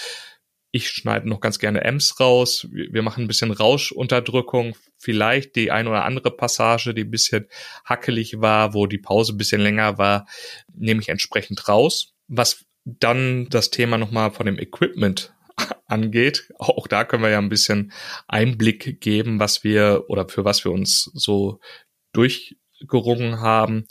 [0.72, 2.68] Ich schneide noch ganz gerne Ems raus.
[2.72, 4.76] Wir machen ein bisschen Rauschunterdrückung.
[4.98, 7.48] Vielleicht die ein oder andere Passage, die ein bisschen
[7.86, 10.28] hackelig war, wo die Pause ein bisschen länger war,
[10.74, 12.14] nehme ich entsprechend raus.
[12.28, 15.34] Was dann das Thema nochmal von dem Equipment
[15.90, 16.52] angeht.
[16.58, 17.92] Auch da können wir ja ein bisschen
[18.28, 21.60] Einblick geben, was wir oder für was wir uns so
[22.14, 23.88] durchgerungen haben.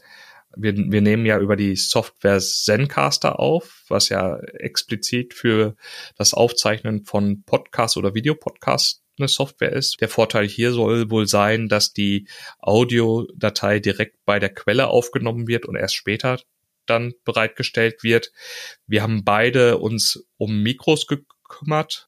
[0.57, 5.77] Wir, wir nehmen ja über die Software Zencaster auf, was ja explizit für
[6.17, 10.01] das Aufzeichnen von Podcasts oder Videopodcasts eine Software ist.
[10.01, 12.29] Der Vorteil hier soll wohl sein, dass die
[12.61, 16.39] Audiodatei direkt bei der Quelle aufgenommen wird und erst später
[16.87, 18.33] dann bereitgestellt wird.
[18.87, 21.38] Wir haben beide uns um Mikros gekümmert.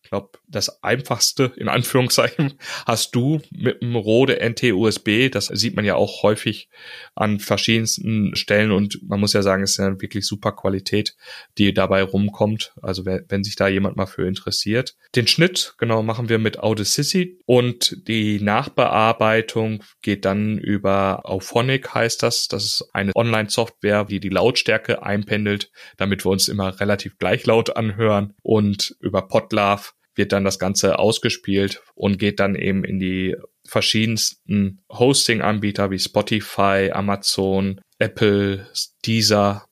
[0.02, 2.54] Ich glaube, das einfachste, in Anführungszeichen,
[2.86, 5.30] hast du mit dem Rode NT-USB.
[5.30, 6.68] Das sieht man ja auch häufig
[7.14, 11.16] an verschiedensten Stellen und man muss ja sagen, es ist ja wirklich super Qualität,
[11.58, 12.72] die dabei rumkommt.
[12.82, 14.96] Also wenn sich da jemand mal für interessiert.
[15.16, 22.22] Den Schnitt, genau, machen wir mit Audacity und die Nachbearbeitung geht dann über Auphonic heißt
[22.22, 22.48] das.
[22.48, 27.76] Das ist eine Online-Software, die die Lautstärke einpendelt, damit wir uns immer relativ gleich laut
[27.76, 33.36] anhören und über Podlove wird dann das Ganze ausgespielt und geht dann eben in die
[33.66, 38.68] verschiedensten Hosting-Anbieter wie Spotify, Amazon, Apple,
[39.06, 39.64] Deezer,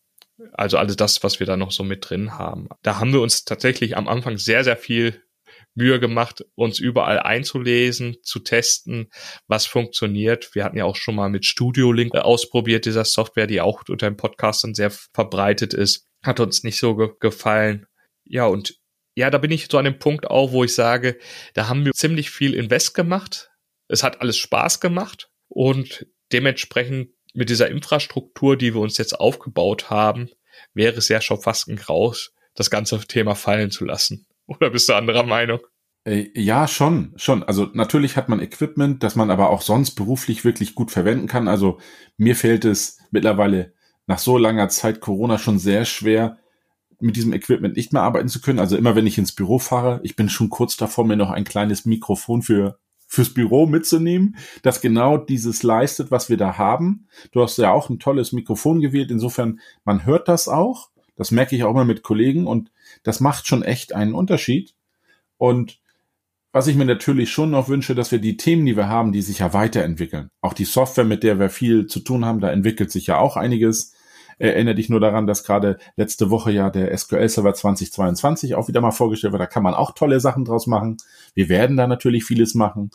[0.52, 2.68] also alles das, was wir da noch so mit drin haben.
[2.82, 5.22] Da haben wir uns tatsächlich am Anfang sehr, sehr viel
[5.74, 9.10] Mühe gemacht, uns überall einzulesen, zu testen,
[9.46, 10.54] was funktioniert.
[10.54, 14.08] Wir hatten ja auch schon mal mit Studio Link ausprobiert, dieser Software, die auch unter
[14.10, 16.06] den Podcastern sehr verbreitet ist.
[16.22, 17.86] Hat uns nicht so ge gefallen.
[18.24, 18.74] Ja, und
[19.18, 21.18] ja, da bin ich so an dem Punkt auch, wo ich sage,
[21.54, 23.50] da haben wir ziemlich viel Invest gemacht.
[23.88, 29.90] Es hat alles Spaß gemacht und dementsprechend mit dieser Infrastruktur, die wir uns jetzt aufgebaut
[29.90, 30.30] haben,
[30.72, 34.28] wäre es ja schon fast ein Graus, das ganze Thema fallen zu lassen.
[34.46, 35.58] Oder bist du anderer Meinung?
[36.04, 37.42] Äh, ja, schon, schon.
[37.42, 41.48] Also natürlich hat man Equipment, das man aber auch sonst beruflich wirklich gut verwenden kann.
[41.48, 41.80] Also
[42.18, 43.74] mir fällt es mittlerweile
[44.06, 46.38] nach so langer Zeit Corona schon sehr schwer,
[47.00, 48.58] mit diesem Equipment nicht mehr arbeiten zu können.
[48.58, 51.44] Also immer wenn ich ins Büro fahre, ich bin schon kurz davor, mir noch ein
[51.44, 52.78] kleines Mikrofon für
[53.10, 57.06] fürs Büro mitzunehmen, das genau dieses leistet, was wir da haben.
[57.32, 59.10] Du hast ja auch ein tolles Mikrofon gewählt.
[59.10, 60.90] Insofern, man hört das auch.
[61.16, 62.70] Das merke ich auch mal mit Kollegen und
[63.02, 64.74] das macht schon echt einen Unterschied.
[65.38, 65.80] Und
[66.52, 69.22] was ich mir natürlich schon noch wünsche, dass wir die Themen, die wir haben, die
[69.22, 70.30] sich ja weiterentwickeln.
[70.40, 73.36] Auch die Software, mit der wir viel zu tun haben, da entwickelt sich ja auch
[73.36, 73.94] einiges.
[74.38, 78.80] Erinnere dich nur daran, dass gerade letzte Woche ja der SQL Server 2022 auch wieder
[78.80, 79.42] mal vorgestellt wird.
[79.42, 80.96] Da kann man auch tolle Sachen draus machen.
[81.34, 82.90] Wir werden da natürlich vieles machen.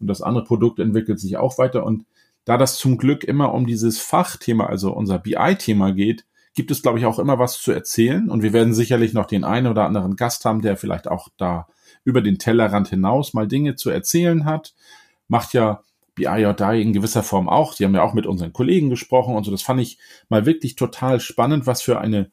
[0.00, 1.84] Und das andere Produkt entwickelt sich auch weiter.
[1.84, 2.04] Und
[2.44, 6.98] da das zum Glück immer um dieses Fachthema, also unser BI-Thema geht, gibt es, glaube
[6.98, 8.28] ich, auch immer was zu erzählen.
[8.28, 11.66] Und wir werden sicherlich noch den einen oder anderen Gast haben, der vielleicht auch da
[12.04, 14.74] über den Tellerrand hinaus mal Dinge zu erzählen hat.
[15.28, 15.82] Macht ja
[16.14, 17.72] BI in gewisser Form auch.
[17.72, 19.50] Sie haben ja auch mit unseren Kollegen gesprochen und so.
[19.50, 19.98] Das fand ich
[20.28, 22.30] mal wirklich total spannend, was für eine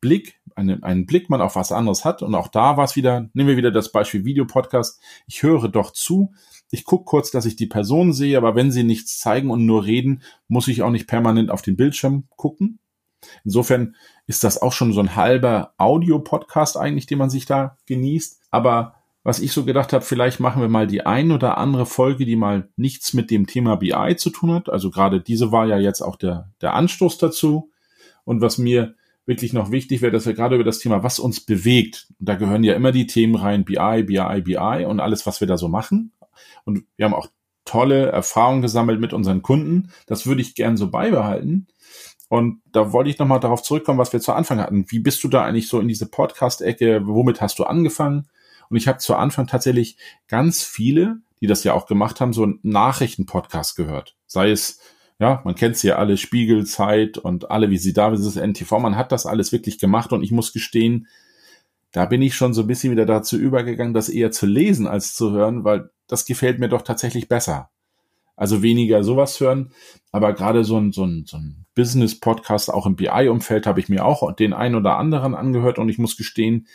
[0.00, 2.22] Blick, eine, einen Blick man auf was anderes hat.
[2.22, 5.00] Und auch da war es wieder, nehmen wir wieder das Beispiel Videopodcast.
[5.26, 6.32] Ich höre doch zu.
[6.70, 9.84] Ich gucke kurz, dass ich die Person sehe, aber wenn sie nichts zeigen und nur
[9.84, 12.78] reden, muss ich auch nicht permanent auf den Bildschirm gucken.
[13.44, 18.42] Insofern ist das auch schon so ein halber Audio-Podcast eigentlich, den man sich da genießt.
[18.50, 18.94] Aber
[19.26, 22.36] was ich so gedacht habe, vielleicht machen wir mal die ein oder andere Folge, die
[22.36, 24.68] mal nichts mit dem Thema BI zu tun hat.
[24.68, 27.72] Also gerade diese war ja jetzt auch der, der Anstoß dazu.
[28.22, 31.40] Und was mir wirklich noch wichtig wäre, dass wir gerade über das Thema, was uns
[31.40, 35.40] bewegt, und da gehören ja immer die Themen rein, BI, BI, BI und alles, was
[35.40, 36.12] wir da so machen.
[36.64, 37.26] Und wir haben auch
[37.64, 39.90] tolle Erfahrungen gesammelt mit unseren Kunden.
[40.06, 41.66] Das würde ich gern so beibehalten.
[42.28, 44.84] Und da wollte ich nochmal darauf zurückkommen, was wir zu Anfang hatten.
[44.88, 47.08] Wie bist du da eigentlich so in diese Podcast-Ecke?
[47.08, 48.28] Womit hast du angefangen?
[48.70, 49.96] Und ich habe zu Anfang tatsächlich
[50.28, 54.16] ganz viele, die das ja auch gemacht haben, so einen Nachrichtenpodcast gehört.
[54.26, 54.80] Sei es,
[55.18, 58.36] ja, man kennt sie ja alle, Spiegel, Zeit und alle, wie sie da, wie es
[58.36, 61.06] NTV, man hat das alles wirklich gemacht und ich muss gestehen,
[61.92, 65.14] da bin ich schon so ein bisschen wieder dazu übergegangen, das eher zu lesen als
[65.14, 67.70] zu hören, weil das gefällt mir doch tatsächlich besser.
[68.36, 69.72] Also weniger sowas hören,
[70.12, 74.04] aber gerade so ein, so ein, so ein Business-Podcast, auch im BI-Umfeld, habe ich mir
[74.04, 76.66] auch den einen oder anderen angehört und ich muss gestehen,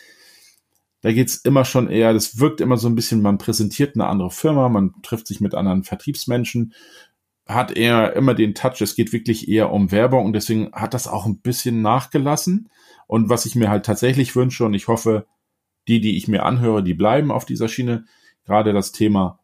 [1.02, 4.32] Da geht's immer schon eher, das wirkt immer so ein bisschen, man präsentiert eine andere
[4.32, 6.74] Firma, man trifft sich mit anderen Vertriebsmenschen,
[7.48, 11.08] hat eher immer den Touch, es geht wirklich eher um Werbung und deswegen hat das
[11.08, 12.70] auch ein bisschen nachgelassen.
[13.08, 15.26] Und was ich mir halt tatsächlich wünsche und ich hoffe,
[15.88, 18.06] die, die ich mir anhöre, die bleiben auf dieser Schiene,
[18.46, 19.40] gerade das Thema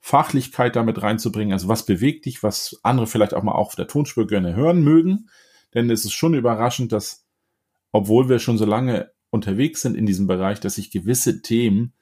[0.00, 1.52] Fachlichkeit damit reinzubringen.
[1.52, 5.28] Also was bewegt dich, was andere vielleicht auch mal auf der Tonspur gerne hören mögen.
[5.74, 7.26] Denn es ist schon überraschend, dass,
[7.92, 11.92] obwohl wir schon so lange unterwegs sind in diesem Bereich, dass sich gewisse Themen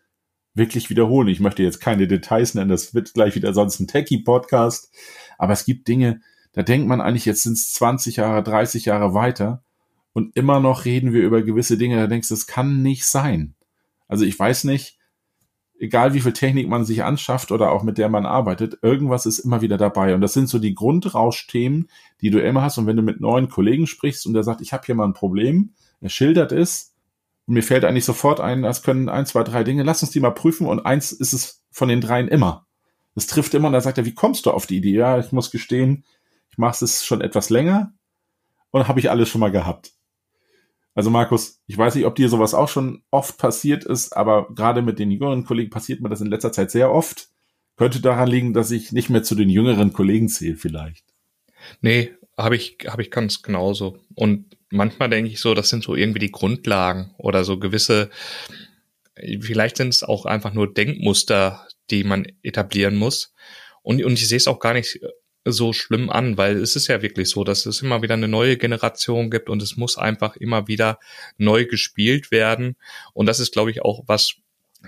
[0.54, 1.28] wirklich wiederholen.
[1.28, 4.90] Ich möchte jetzt keine Details nennen, das wird gleich wieder sonst ein Techie-Podcast.
[5.38, 6.20] Aber es gibt Dinge,
[6.52, 9.62] da denkt man eigentlich, jetzt sind es 20 Jahre, 30 Jahre weiter
[10.14, 13.54] und immer noch reden wir über gewisse Dinge, da denkst du, das kann nicht sein.
[14.08, 14.98] Also ich weiß nicht,
[15.78, 19.40] egal wie viel Technik man sich anschafft oder auch mit der man arbeitet, irgendwas ist
[19.40, 20.14] immer wieder dabei.
[20.14, 21.90] Und das sind so die Grundrauschthemen,
[22.22, 22.78] die du immer hast.
[22.78, 25.12] Und wenn du mit neuen Kollegen sprichst und der sagt, ich habe hier mal ein
[25.12, 26.95] Problem, er schildert es,
[27.46, 30.20] und mir fällt eigentlich sofort ein, das können ein, zwei, drei Dinge, lass uns die
[30.20, 32.66] mal prüfen und eins ist es von den dreien immer.
[33.14, 34.94] Das trifft immer und da sagt er, wie kommst du auf die Idee?
[34.94, 36.04] Ja, ich muss gestehen,
[36.50, 37.94] ich mache es schon etwas länger
[38.70, 39.92] und habe ich alles schon mal gehabt.
[40.94, 44.82] Also Markus, ich weiß nicht, ob dir sowas auch schon oft passiert ist, aber gerade
[44.82, 47.28] mit den jüngeren Kollegen passiert mir das in letzter Zeit sehr oft.
[47.76, 51.04] Könnte daran liegen, dass ich nicht mehr zu den jüngeren Kollegen zähle vielleicht.
[51.82, 53.98] Nee, habe ich, habe ich ganz genauso.
[54.14, 58.10] Und manchmal denke ich so, das sind so irgendwie die Grundlagen oder so gewisse,
[59.40, 63.32] vielleicht sind es auch einfach nur Denkmuster, die man etablieren muss.
[63.82, 65.00] Und, und ich sehe es auch gar nicht
[65.44, 68.56] so schlimm an, weil es ist ja wirklich so, dass es immer wieder eine neue
[68.56, 70.98] Generation gibt und es muss einfach immer wieder
[71.38, 72.76] neu gespielt werden.
[73.14, 74.34] Und das ist, glaube ich, auch was,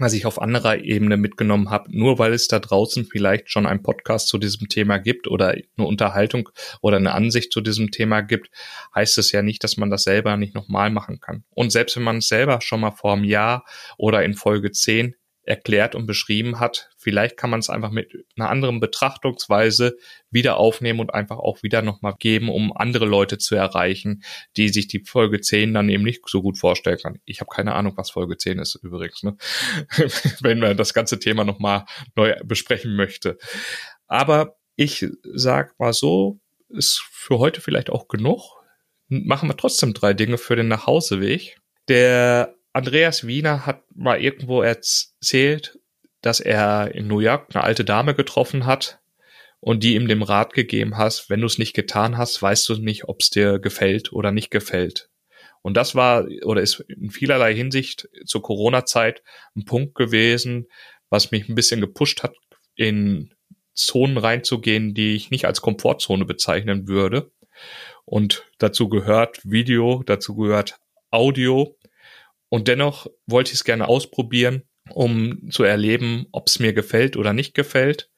[0.00, 1.96] was ich auf anderer Ebene mitgenommen habe.
[1.96, 5.86] Nur weil es da draußen vielleicht schon ein Podcast zu diesem Thema gibt oder eine
[5.86, 6.48] Unterhaltung
[6.80, 8.50] oder eine Ansicht zu diesem Thema gibt,
[8.94, 11.44] heißt es ja nicht, dass man das selber nicht nochmal machen kann.
[11.50, 13.64] Und selbst wenn man es selber schon mal vor einem Jahr
[13.96, 15.14] oder in Folge 10
[15.48, 16.90] erklärt und beschrieben hat.
[16.98, 19.96] Vielleicht kann man es einfach mit einer anderen Betrachtungsweise
[20.30, 24.22] wieder aufnehmen und einfach auch wieder nochmal geben, um andere Leute zu erreichen,
[24.56, 27.18] die sich die Folge 10 dann eben nicht so gut vorstellen kann.
[27.24, 29.36] Ich habe keine Ahnung, was Folge 10 ist übrigens, ne?
[30.40, 33.38] wenn man das ganze Thema nochmal neu besprechen möchte.
[34.06, 38.62] Aber ich sag mal so, ist für heute vielleicht auch genug.
[39.08, 41.56] Machen wir trotzdem drei Dinge für den Nachhauseweg.
[41.88, 45.78] Der Andreas Wiener hat mal irgendwo erzählt,
[46.20, 49.00] dass er in New York eine alte Dame getroffen hat
[49.60, 52.74] und die ihm dem Rat gegeben hast, wenn du es nicht getan hast, weißt du
[52.74, 55.08] nicht, ob es dir gefällt oder nicht gefällt.
[55.62, 59.22] Und das war oder ist in vielerlei Hinsicht zur Corona-Zeit
[59.56, 60.68] ein Punkt gewesen,
[61.10, 62.34] was mich ein bisschen gepusht hat,
[62.76, 63.34] in
[63.74, 67.30] Zonen reinzugehen, die ich nicht als Komfortzone bezeichnen würde.
[68.04, 70.78] Und dazu gehört Video, dazu gehört
[71.10, 71.76] Audio
[72.48, 77.32] und dennoch wollte ich es gerne ausprobieren, um zu erleben, ob es mir gefällt oder
[77.32, 78.10] nicht gefällt.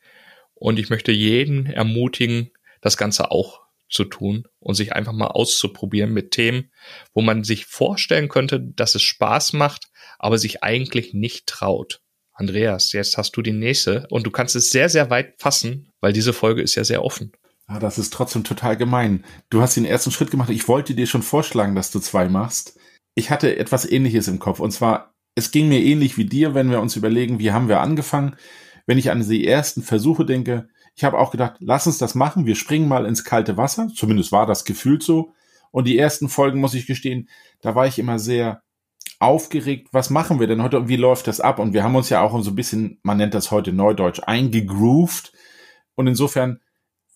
[0.54, 6.12] Und ich möchte jeden ermutigen, das Ganze auch zu tun und sich einfach mal auszuprobieren
[6.12, 6.70] mit Themen,
[7.12, 9.88] wo man sich vorstellen könnte, dass es Spaß macht,
[10.18, 12.00] aber sich eigentlich nicht traut.
[12.32, 16.12] Andreas, jetzt hast du die nächste und du kannst es sehr, sehr weit fassen, weil
[16.12, 17.32] diese Folge ist ja sehr offen.
[17.66, 19.24] Ah, das ist trotzdem total gemein.
[19.50, 20.50] Du hast den ersten Schritt gemacht.
[20.50, 22.79] Ich wollte dir schon vorschlagen, dass du zwei machst
[23.14, 24.60] ich hatte etwas ähnliches im Kopf.
[24.60, 27.80] Und zwar, es ging mir ähnlich wie dir, wenn wir uns überlegen, wie haben wir
[27.80, 28.36] angefangen.
[28.86, 32.46] Wenn ich an die ersten Versuche denke, ich habe auch gedacht, lass uns das machen,
[32.46, 33.88] wir springen mal ins kalte Wasser.
[33.94, 35.32] Zumindest war das gefühlt so.
[35.70, 37.28] Und die ersten Folgen, muss ich gestehen,
[37.60, 38.62] da war ich immer sehr
[39.20, 41.58] aufgeregt, was machen wir denn heute und wie läuft das ab?
[41.58, 45.32] Und wir haben uns ja auch so ein bisschen, man nennt das heute Neudeutsch, eingegroovt.
[45.94, 46.60] Und insofern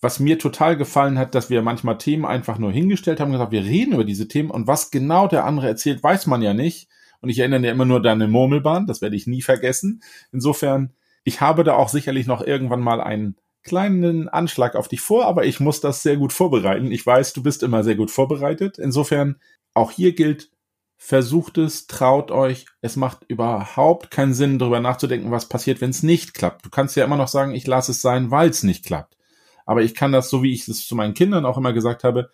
[0.05, 3.53] was mir total gefallen hat, dass wir manchmal Themen einfach nur hingestellt haben und gesagt,
[3.53, 6.89] wir reden über diese Themen und was genau der andere erzählt, weiß man ja nicht.
[7.23, 10.03] Und ich erinnere ja immer nur deine Murmelbahn, das werde ich nie vergessen.
[10.31, 10.93] Insofern,
[11.25, 15.47] ich habe da auch sicherlich noch irgendwann mal einen kleinen Anschlag auf dich vor, aber
[15.47, 16.93] ich muss das sehr gut vorbereiten.
[16.93, 18.79] Ich weiß, du bist immer sehr gut vorbereitet.
[18.79, 19.37] Insofern,
[19.73, 20.51] auch hier gilt,
[20.99, 22.67] versucht es, traut euch.
[22.83, 26.67] Es macht überhaupt keinen Sinn, darüber nachzudenken, was passiert, wenn es nicht klappt.
[26.67, 29.17] Du kannst ja immer noch sagen, ich lasse es sein, weil es nicht klappt.
[29.65, 32.31] Aber ich kann das, so wie ich es zu meinen Kindern auch immer gesagt habe,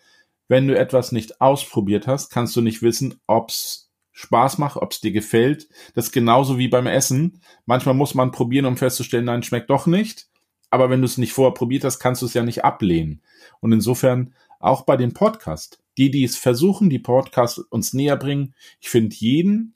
[0.47, 5.11] wenn du etwas nicht ausprobiert hast, kannst du nicht wissen, ob's Spaß macht, ob's dir
[5.11, 5.69] gefällt.
[5.95, 7.41] Das ist genauso wie beim Essen.
[7.65, 10.27] Manchmal muss man probieren, um festzustellen, nein, schmeckt doch nicht.
[10.69, 13.21] Aber wenn du es nicht vorher probiert hast, kannst du es ja nicht ablehnen.
[13.61, 15.79] Und insofern auch bei dem Podcast.
[15.97, 18.53] Die, die es versuchen, die Podcasts uns näher bringen.
[18.79, 19.75] Ich finde jeden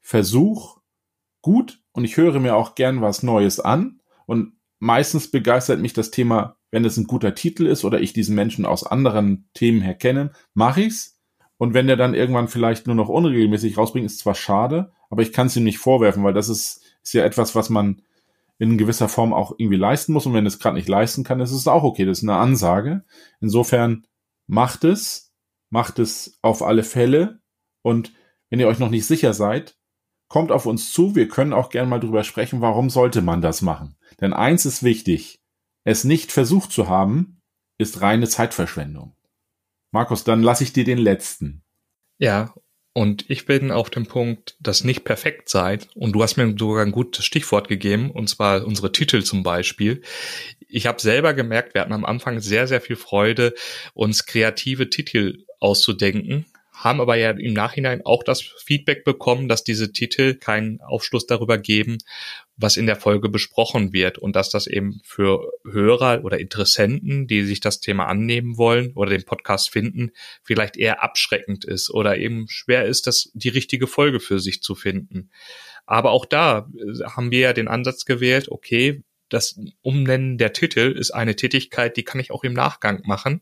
[0.00, 0.80] Versuch
[1.40, 4.00] gut und ich höre mir auch gern was Neues an.
[4.26, 8.34] Und meistens begeistert mich das Thema wenn es ein guter Titel ist oder ich diesen
[8.34, 11.20] Menschen aus anderen Themen her kenne, mache ich's.
[11.56, 15.32] Und wenn der dann irgendwann vielleicht nur noch unregelmäßig rausbringt, ist zwar schade, aber ich
[15.32, 18.02] kann es ihm nicht vorwerfen, weil das ist, ist ja etwas, was man
[18.58, 20.26] in gewisser Form auch irgendwie leisten muss.
[20.26, 22.04] Und wenn es gerade nicht leisten kann, ist es auch okay.
[22.06, 23.04] Das ist eine Ansage.
[23.40, 24.04] Insofern
[24.48, 25.32] macht es,
[25.70, 27.38] macht es auf alle Fälle.
[27.82, 28.12] Und
[28.50, 29.78] wenn ihr euch noch nicht sicher seid,
[30.26, 31.14] kommt auf uns zu.
[31.14, 33.94] Wir können auch gerne mal drüber sprechen, warum sollte man das machen.
[34.20, 35.43] Denn eins ist wichtig.
[35.84, 37.42] Es nicht versucht zu haben,
[37.78, 39.14] ist reine Zeitverschwendung.
[39.90, 41.62] Markus, dann lasse ich dir den letzten.
[42.18, 42.54] Ja,
[42.94, 45.88] und ich bin auf dem Punkt, dass nicht perfekt seid.
[45.94, 50.02] Und du hast mir sogar ein gutes Stichwort gegeben, und zwar unsere Titel zum Beispiel.
[50.68, 53.54] Ich habe selber gemerkt, wir hatten am Anfang sehr, sehr viel Freude,
[53.94, 59.92] uns kreative Titel auszudenken haben aber ja im Nachhinein auch das Feedback bekommen, dass diese
[59.92, 61.98] Titel keinen Aufschluss darüber geben,
[62.56, 67.44] was in der Folge besprochen wird und dass das eben für Hörer oder Interessenten, die
[67.44, 72.46] sich das Thema annehmen wollen oder den Podcast finden, vielleicht eher abschreckend ist oder eben
[72.48, 75.30] schwer ist, das die richtige Folge für sich zu finden.
[75.86, 80.94] Aber auch da äh, haben wir ja den Ansatz gewählt, okay, das Umnennen der Titel
[80.96, 83.40] ist eine Tätigkeit, die kann ich auch im Nachgang machen.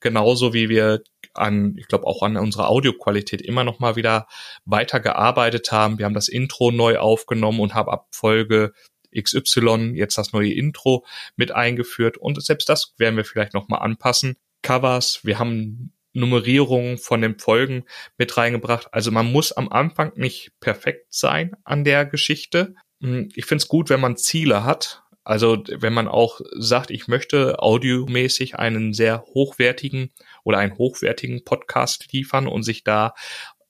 [0.00, 1.02] Genauso wie wir
[1.38, 4.26] an, ich glaube auch an unserer Audioqualität immer noch mal wieder
[4.64, 5.98] weiter gearbeitet haben.
[5.98, 8.72] Wir haben das Intro neu aufgenommen und haben ab Folge
[9.16, 11.04] XY jetzt das neue Intro
[11.36, 14.36] mit eingeführt und selbst das werden wir vielleicht noch mal anpassen.
[14.62, 17.84] Covers, wir haben Nummerierungen von den Folgen
[18.18, 18.88] mit reingebracht.
[18.92, 22.74] Also man muss am Anfang nicht perfekt sein an der Geschichte.
[23.00, 27.08] Hm, ich finde es gut, wenn man Ziele hat also wenn man auch sagt, ich
[27.08, 30.12] möchte audiomäßig einen sehr hochwertigen
[30.44, 33.12] oder einen hochwertigen Podcast liefern und sich da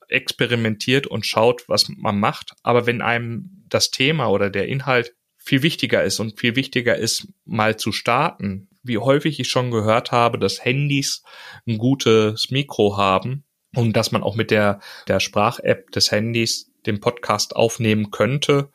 [0.08, 2.52] experimentiert und schaut, was man macht.
[2.62, 7.28] Aber wenn einem das Thema oder der Inhalt viel wichtiger ist und viel wichtiger ist,
[7.46, 11.22] mal zu starten, wie häufig ich schon gehört habe, dass Handys
[11.66, 13.44] ein gutes Mikro haben
[13.74, 18.68] und dass man auch mit der, der Sprach-App des Handys den Podcast aufnehmen könnte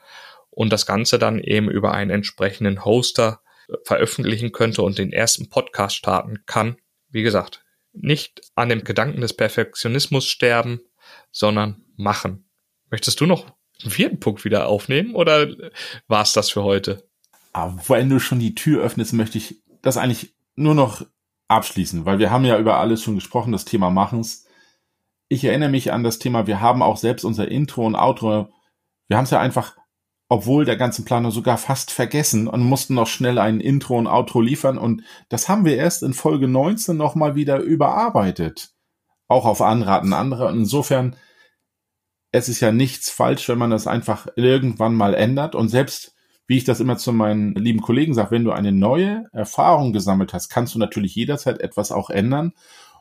[0.52, 5.50] und das Ganze dann eben über einen entsprechenden Hoster äh, veröffentlichen könnte und den ersten
[5.50, 6.78] Podcast starten kann.
[7.10, 10.82] Wie gesagt, nicht an dem Gedanken des Perfektionismus sterben,
[11.32, 12.46] sondern machen.
[12.90, 13.48] Möchtest du noch
[13.82, 15.48] einen vierten Punkt wieder aufnehmen oder
[16.08, 17.04] war es das für heute?
[17.54, 21.06] Aber wenn du schon die Tür öffnest, möchte ich das eigentlich nur noch
[21.48, 24.46] abschließen, weil wir haben ja über alles schon gesprochen, das Thema Machens.
[25.28, 28.50] Ich erinnere mich an das Thema, wir haben auch selbst unser Intro und Outro,
[29.08, 29.76] wir haben es ja einfach
[30.32, 34.40] obwohl der ganze Planer sogar fast vergessen und mussten noch schnell ein Intro und Outro
[34.40, 38.72] liefern und das haben wir erst in Folge 19 nochmal wieder überarbeitet.
[39.28, 40.50] Auch auf Anraten anderer.
[40.50, 41.18] Insofern,
[42.32, 46.16] es ist ja nichts falsch, wenn man das einfach irgendwann mal ändert und selbst
[46.48, 50.34] wie ich das immer zu meinen lieben Kollegen sage, wenn du eine neue Erfahrung gesammelt
[50.34, 52.54] hast, kannst du natürlich jederzeit etwas auch ändern.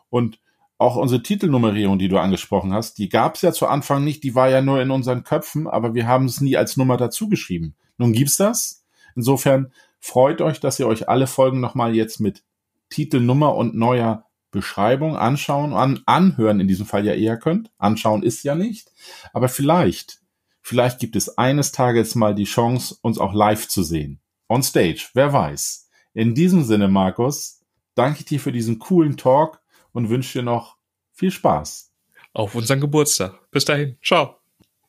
[0.09, 0.41] Und
[0.81, 4.35] auch unsere Titelnummerierung, die du angesprochen hast, die gab es ja zu Anfang nicht, die
[4.35, 7.75] war ja nur in unseren Köpfen, aber wir haben es nie als Nummer dazu geschrieben.
[7.99, 8.83] Nun gibt's das.
[9.15, 12.45] Insofern freut euch, dass ihr euch alle Folgen nochmal jetzt mit
[12.89, 17.71] Titelnummer und neuer Beschreibung anschauen, an, anhören in diesem Fall ja eher könnt.
[17.77, 18.91] Anschauen ist ja nicht.
[19.35, 20.23] Aber vielleicht,
[20.63, 24.19] vielleicht gibt es eines Tages mal die Chance, uns auch live zu sehen.
[24.49, 25.91] On stage, wer weiß.
[26.15, 27.61] In diesem Sinne, Markus,
[27.95, 29.60] danke ich dir für diesen coolen Talk
[29.93, 30.77] und wünsche dir noch
[31.13, 31.91] viel Spaß.
[32.33, 33.51] Auf unseren Geburtstag.
[33.51, 33.97] Bis dahin.
[34.03, 34.37] Ciao.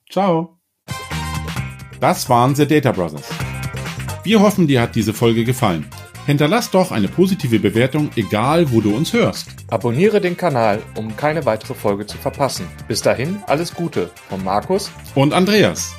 [0.10, 0.60] Ciao.
[2.00, 3.30] Das waren The Data Brothers.
[4.24, 5.88] Wir hoffen, dir hat diese Folge gefallen.
[6.26, 9.50] Hinterlass doch eine positive Bewertung, egal wo du uns hörst.
[9.70, 12.68] Abonniere den Kanal, um keine weitere Folge zu verpassen.
[12.88, 15.96] Bis dahin, alles Gute von Markus und Andreas.